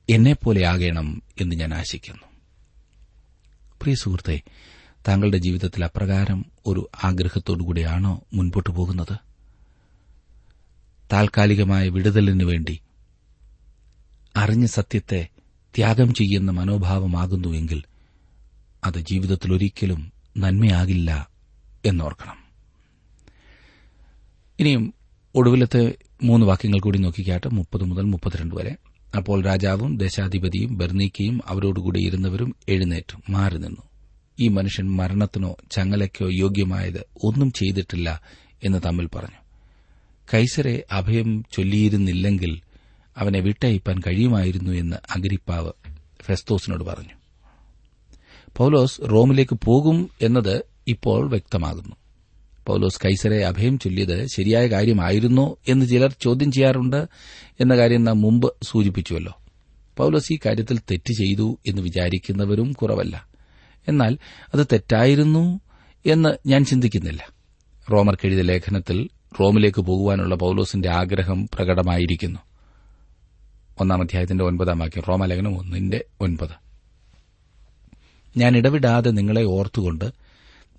എന്നെപ്പോലെ 0.10 0.66
ആകണം 0.66 1.22
എന്ന് 1.42 1.56
ഞാൻ 1.56 1.74
ആശിക്കുന്നു. 1.74 2.24
പ്രിയ 3.82 3.96
സുഹൃത്തെ 3.96 4.42
താങ്കളുടെ 5.08 5.38
ജീവിതത്തിൽ 5.38 5.84
അപ്രകാരം 5.84 6.46
ഒരു 6.66 6.90
ആഗ്രഹത്തോടുകൂടിയാണോ 7.04 8.24
മുൻപോട്ടു 8.34 8.70
പോകുന്നത്? 8.70 9.18
താൽക്കാലികമായ 11.14 11.90
വിടുതലിനു 11.90 12.46
വേണ്ടി 12.46 12.80
അറിഞ്ഞ 14.38 14.66
സത്യത്തെ 14.66 15.28
ത്യാഗം 15.76 16.14
ചെയ്യുന്ന 16.14 16.52
മനോഭാവമാകുന്നുവെങ്കിൽ 16.52 17.84
അത് 18.84 19.00
ജീവിതത്തിൽ 19.00 19.54
ഒരിക്കലും 19.54 20.12
നന്മയാകില്ല 20.38 21.30
എന്നോർക്കണം. 21.86 22.38
ഇനിയും 24.60 24.94
ഒടുവിലത്തെ 25.36 25.94
മൂന്ന് 26.24 26.46
വാക്യങ്ങൾ 26.46 26.80
കൂടി 26.80 27.00
നോക്കിക്കാട്ട്. 27.00 27.48
മുപ്പത് 27.48 27.84
മുതൽ 27.84 28.02
മുപ്പത്തിരണ്ട് 28.02 28.56
വരെ. 28.56 28.76
അപ്പോൾ 29.18 29.44
രാജാവും 29.44 29.98
ദേശാധിപതിയും 29.98 30.78
ബെർണീക്കയും 30.78 31.42
അവരോടുകൂടി 31.48 32.00
ഇരുന്നവരും 32.00 32.56
എഴുന്നേറ്റ് 32.70 33.32
മാറി 33.32 33.58
നിന്നു. 33.58 33.82
ഈ 34.40 34.48
മനുഷ്യൻ 34.48 34.92
മരണത്തിനോ 34.92 35.56
ചങ്ങലയ്ക്കോ 35.72 36.30
യോഗ്യമായത് 36.32 37.06
ഒന്നും 37.24 37.52
ചെയ്തിട്ടില്ല 37.52 38.22
എന്ന് 38.64 38.78
തമ്മിൽ 38.86 39.10
പറഞ്ഞു. 39.16 39.38
കൈസരെ 40.34 40.84
അഭയം 40.92 41.46
ചൊല്ലിയിരുന്നില്ലെങ്കിൽ 41.52 42.62
അവനെ 43.18 43.40
വിട്ടയപ്പാൻ 43.40 44.00
കഴിയുമായിരുന്നു 44.00 44.72
എന്ന് 44.72 44.96
അഗരിപ്പാവ് 44.96 45.72
ഫെസ്തോസിനോട് 46.22 46.84
പറഞ്ഞു. 46.84 47.14
പൌലോസ് 48.58 49.02
റോമിലേക്ക് 49.12 49.60
പോകും 49.66 50.10
എന്നത് 50.22 50.62
ഇപ്പോൾ 50.88 51.30
വ്യക്തമാകുന്നു. 51.30 51.96
പൌലോസ് 52.70 53.00
കൈസരെ 53.06 53.46
അഭയം 53.46 53.80
ചൊല്ലിയത് 53.80 54.28
ശരിയായ 54.28 54.68
കാര്യമായിരുന്നോ 54.68 55.58
എന്ന് 55.68 55.86
ചിലർ 55.86 56.16
ചോദ്യം 56.22 56.52
ചെയ്യാറുണ്ട് 56.52 57.08
എന്ന 57.60 57.78
കാര്യം 57.78 58.04
നാം 58.04 58.22
മുമ്പ് 58.22 58.54
സൂചിപ്പിച്ചുവല്ലോ. 58.64 59.38
പൌലോസ് 59.98 60.34
ഈ 60.34 60.40
കാര്യത്തിൽ 60.46 60.78
തെറ്റ് 60.78 61.14
ചെയ്തു 61.14 61.58
എന്ന് 61.68 61.82
വിചാരിക്കുന്നവരും 61.82 62.74
കുറവല്ല. 62.74 63.28
എന്നാൽ 63.88 64.18
അത് 64.54 64.68
തെറ്റായിരുന്നു 64.74 65.60
എന്ന് 66.06 66.30
ഞാൻ 66.48 66.66
ചിന്തിക്കുന്നില്ല. 66.66 67.28
റോമർക്കെഴുതിയ 67.92 68.42
ലേഖനത്തിൽ 68.42 69.10
റോമിലേക്ക് 69.40 69.82
പോകുവാനുള്ള 69.82 70.36
പൌലോസിന്റെ 70.36 70.90
ആഗ്രഹം 70.90 71.50
പ്രകടമായിരിക്കുന്നു. 71.54 72.40
ഒന്നാം 73.80 74.02
അധ്യായത്തിന്റെ 74.02 74.44
ഒൻപതാം 74.44 74.80
വാക്യം 74.80 75.04
റോമലേഖനം 75.10 75.60
ഒന്നിന്റെ 75.60 76.06
ഒൻപത്. 76.22 76.70
ഞാൻ 78.38 78.58
ഇടവിടാതെ 78.58 79.10
നിങ്ങളെ 79.10 79.44
ഓർത്തുകൊണ്ട് 79.44 80.29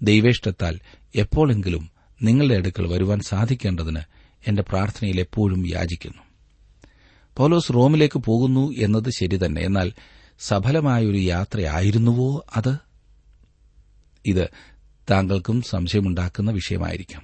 ദൈവേഷ്ടത്താൽ 0.02 0.78
എപ്പോഴെങ്കിലും 1.14 1.90
നിങ്ങളുടെ 2.22 2.54
അടുക്കൽ 2.54 2.86
വരുവാൻ 2.86 3.20
സാധിക്കേണ്ടതിന് 3.20 4.00
എന്റെ 4.48 4.62
പ്രാർത്ഥനയിൽ 4.62 5.20
എപ്പോഴും 5.20 5.68
യാചിക്കുന്നു. 5.68 6.22
പൌലോസ് 7.36 7.74
റോമിലേക്ക് 7.74 8.18
പോകുന്നു 8.18 8.72
എന്നത് 8.72 9.10
ശരി 9.10 9.40
തന്നെ. 9.46 9.62
എന്നാൽ 9.62 9.92
സഫലമായൊരു 10.40 11.16
യാത്രയായിരുന്നുവോ 11.16 12.44
അത്? 12.56 12.76
ഇത് 14.26 14.50
താങ്കൾക്കും 15.10 15.62
സംശയമുണ്ടാക്കുന്ന 15.62 16.50
വിഷയമായിരിക്കാം. 16.50 17.22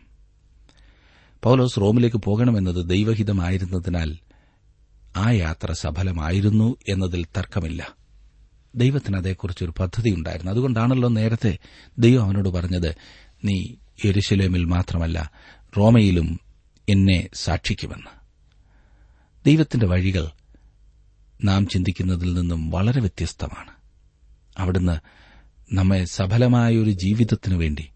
പൌലോസ് 1.43 1.81
റോമിലേക്ക് 1.81 2.17
പോകണമെന്നത് 2.17 2.89
ദൈവഹിതമായിരുന്നതിനാൽ 2.89 4.19
ആ 5.17 5.31
യാത്ര 5.31 5.73
സഫലമായിരുന്നു 5.73 6.77
എന്നതിൽ 6.89 7.27
തർക്കമില്ല. 7.37 8.06
ദൈവത്തിന് 8.77 9.17
അതേക്കുറിച്ചൊരു 9.17 9.73
പദ്ധതിയുണ്ടായിരുന്നു. 9.79 10.53
അതുകൊണ്ടാണല്ലോ 10.53 11.09
നേരത്തെ 11.09 11.59
ദൈവം 11.99 12.25
അവനോട് 12.25 12.49
പറഞ്ഞത് 12.49 12.97
നീ 13.45 13.65
യെരുശലേമിൽ 14.05 14.65
മാത്രമല്ല 14.65 15.31
റോമയിലും 15.77 16.41
എന്നെ 16.89 17.29
സാക്ഷിക്കുമെന്ന്. 17.35 18.11
ദൈവത്തിന്റെ 19.47 19.87
വഴികൾ 19.87 20.29
നാം 21.45 21.67
ചിന്തിക്കുന്നതിൽ 21.67 22.35
നിന്നും 22.35 22.71
വളരെ 22.71 23.01
വ്യത്യസ്തമാണ്. 23.01 23.71
അവിടുന്ന് 24.59 24.99
നമ്മെ 25.73 26.05
സഫലമായ 26.05 26.77
ഒരു 26.77 26.91
ജീവിതത്തിനു 26.91 27.57
വേണ്ടി 27.57 27.89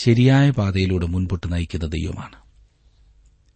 ശരിയായ 0.00 0.50
പാതയിലൂടെ 0.50 1.06
മുൻപോട്ട് 1.06 1.52
നയിക്കുന്ന 1.52 1.86
ദൈവമാണ്. 1.86 2.36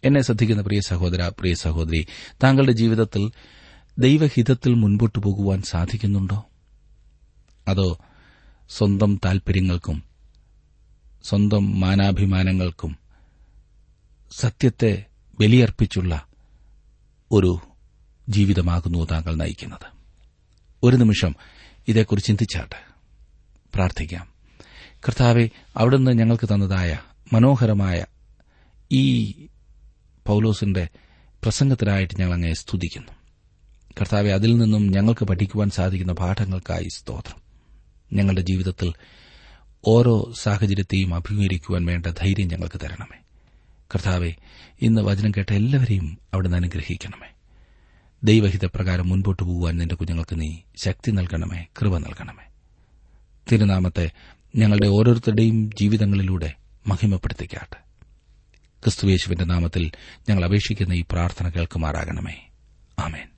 എന്നെ 0.04 0.20
ശ്രദ്ധിക്കുന്ന 0.20 0.62
പ്രിയ 0.62 0.80
സഹോദര 0.80 1.28
പ്രിയ 1.28 1.54
സഹോദരി 1.54 2.06
താങ്കളുടെ 2.42 2.72
ജീവിതത്തിൽ 2.72 3.30
ദൈവഹിതത്തിൽ 3.98 4.74
മുൻപോട്ട് 4.74 5.18
പോകുവാൻ 5.18 5.62
സാധിക്കുന്നുണ്ടോ? 5.62 6.47
അതോ 7.68 7.98
സ്വന്തം 8.70 9.20
താൽപര്യങ്ങൾക്കും 9.24 10.02
സ്വന്തം 11.24 11.80
മാനാഭിമാനങ്ങൾക്കും 11.80 12.98
സത്യത്തെ 14.40 15.04
ബലിയർപ്പിച്ചുള്ള 15.40 16.26
ഒരു 17.32 17.58
ജീവിതമാകുന്നു 18.28 19.06
താങ്കൾ 19.10 19.34
നയിക്കുന്നത്. 19.34 19.86
ഒരു 20.82 20.96
നിമിഷം 20.96 21.36
ഇതേക്കുറിച്ച് 21.88 22.28
ചിന്തിച്ചാട്ടെ 22.28 22.82
പ്രാർത്ഥിക്കാം. 23.74 24.32
കർത്താവെ 24.92 25.48
അവിടുന്ന് 25.76 26.10
ഞങ്ങൾക്ക് 26.10 26.54
തന്നതായ 26.54 26.98
മനോഹരമായ 27.32 28.06
ഈ 28.92 29.32
പൌലോസിന്റെ 30.26 30.88
പ്രസംഗത്തിനായിട്ട് 31.42 32.20
ഞങ്ങൾ 32.20 32.34
അങ്ങയെ 32.34 32.54
സ്തുതിക്കുന്നു. 32.54 33.12
കർത്താവെ 34.00 34.30
അതിൽ 34.30 34.58
നിന്നും 34.58 34.90
ഞങ്ങൾക്ക് 34.90 35.24
പഠിക്കുവാൻ 35.24 35.70
സാധിക്കുന്ന 35.70 36.12
പാഠങ്ങൾക്കായി 36.12 36.88
സ്തോത്രം. 36.94 37.47
ഞങ്ങളുടെ 38.12 38.40
ജീവിതത്തിൽ 38.40 38.92
ഓരോ 39.86 40.32
സാഹചര്യത്തെയും 40.40 41.14
അഭിമുഖീകരിക്കുവാൻ 41.14 41.84
വേണ്ട 41.84 42.06
ധൈര്യം 42.06 42.48
ഞങ്ങൾക്ക് 42.48 42.80
തരണമേ. 42.80 43.18
കർത്താവെ 43.94 44.32
ഇന്ന് 44.82 45.02
വചനം 45.02 45.30
കേട്ട 45.30 45.52
എല്ലാവരെയും 45.52 46.18
അവിടുന്ന് 46.34 46.56
അനുഗ്രഹിക്കണമേ. 46.56 47.28
ദൈവഹിതപ്രകാരം 48.24 49.08
മുൻപോട്ട് 49.08 49.42
പോകുവാൻ 49.42 49.76
നിന്റെ 49.76 49.94
കുഞ്ഞുങ്ങൾക്ക് 49.94 50.40
നീ 50.40 50.56
ശക്തി 50.76 51.10
നൽകണമേ 51.10 51.66
കൃപ 51.80 51.98
നൽകണമേ. 51.98 52.44
തിരുനാമത്തെ 53.52 54.10
ഞങ്ങളുടെ 54.56 54.86
ഓരോരുത്തരുടെയും 54.86 55.70
ജീവിതങ്ങളിലൂടെ 55.80 56.54
മഹിമപ്പെടുത്തിക്കാട്ടെ. 56.86 57.76
ക്രിസ്തുവേശുവിന്റെ 58.82 59.44
നാമത്തിൽ 59.44 59.90
ഞങ്ങൾ 60.28 60.44
അപേക്ഷിക്കുന്ന 60.44 60.92
ഈ 60.92 61.04
പ്രാർത്ഥന 61.10 61.48
കേൾക്കുമാറാകണമേ. 61.48 62.48
ആമേൻ. 62.98 63.37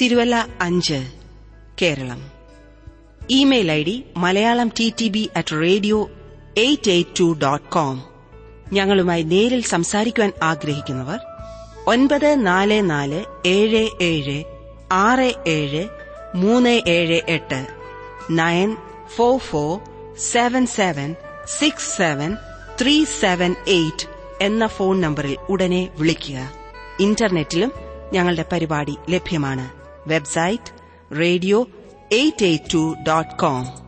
തിരുവല്ല 0.00 0.48
അഞ്ച് 0.60 1.12
Keralam. 1.82 2.30
Email 3.30 3.72
I 3.72 3.84
D 3.84 4.04
Malayalam 4.16 4.68
T 4.80 4.92
T 5.00 5.08
B 5.08 5.30
at 5.36 5.62
radio 5.62 6.10
eight 6.58 6.90
eight 6.90 7.20
two 7.20 7.38
dot 7.42 7.70
com. 7.70 8.04
ഞങ്ങളുമായി 8.72 9.22
നേരിൽ 9.22 9.62
സംസാരിക്കുവാൻ 9.62 10.32
ആഗ്രഹിക്കുന്നവർ 10.42 11.18
ഒൻപത് 11.86 12.46
നാല് 12.46 12.90
നാല് 12.90 13.24
ഏഴ് 13.46 13.88
ഏഴ് 14.02 14.44
ആറ് 14.92 15.34
ഏഴ് 15.46 15.88
മൂന്ന് 16.34 16.82
ഏഴ് 16.88 17.20
എട്ട് 17.28 17.66
nine 18.30 18.76
four 19.16 19.38
four 19.38 19.80
seven 20.18 20.66
seven 20.66 21.16
six 21.46 21.96
seven 21.96 22.36
three 22.80 23.04
seven 23.04 23.54
eight 23.68 24.06
എന്ന 24.40 24.66
ഫോൺ 24.66 25.00
നമ്പറിൽ 25.00 25.36
ഉടനെ 25.48 25.88
വിളിക്കുക. 25.98 26.52
ഇന്റർനെറ്റിലും 27.00 27.72
ഞങ്ങളുടെ 28.12 28.44
പരിപാടി 28.52 28.96
ലഭ്യമാണ്. 29.10 29.83
website 30.06 30.72
radio882.com. 31.10 33.83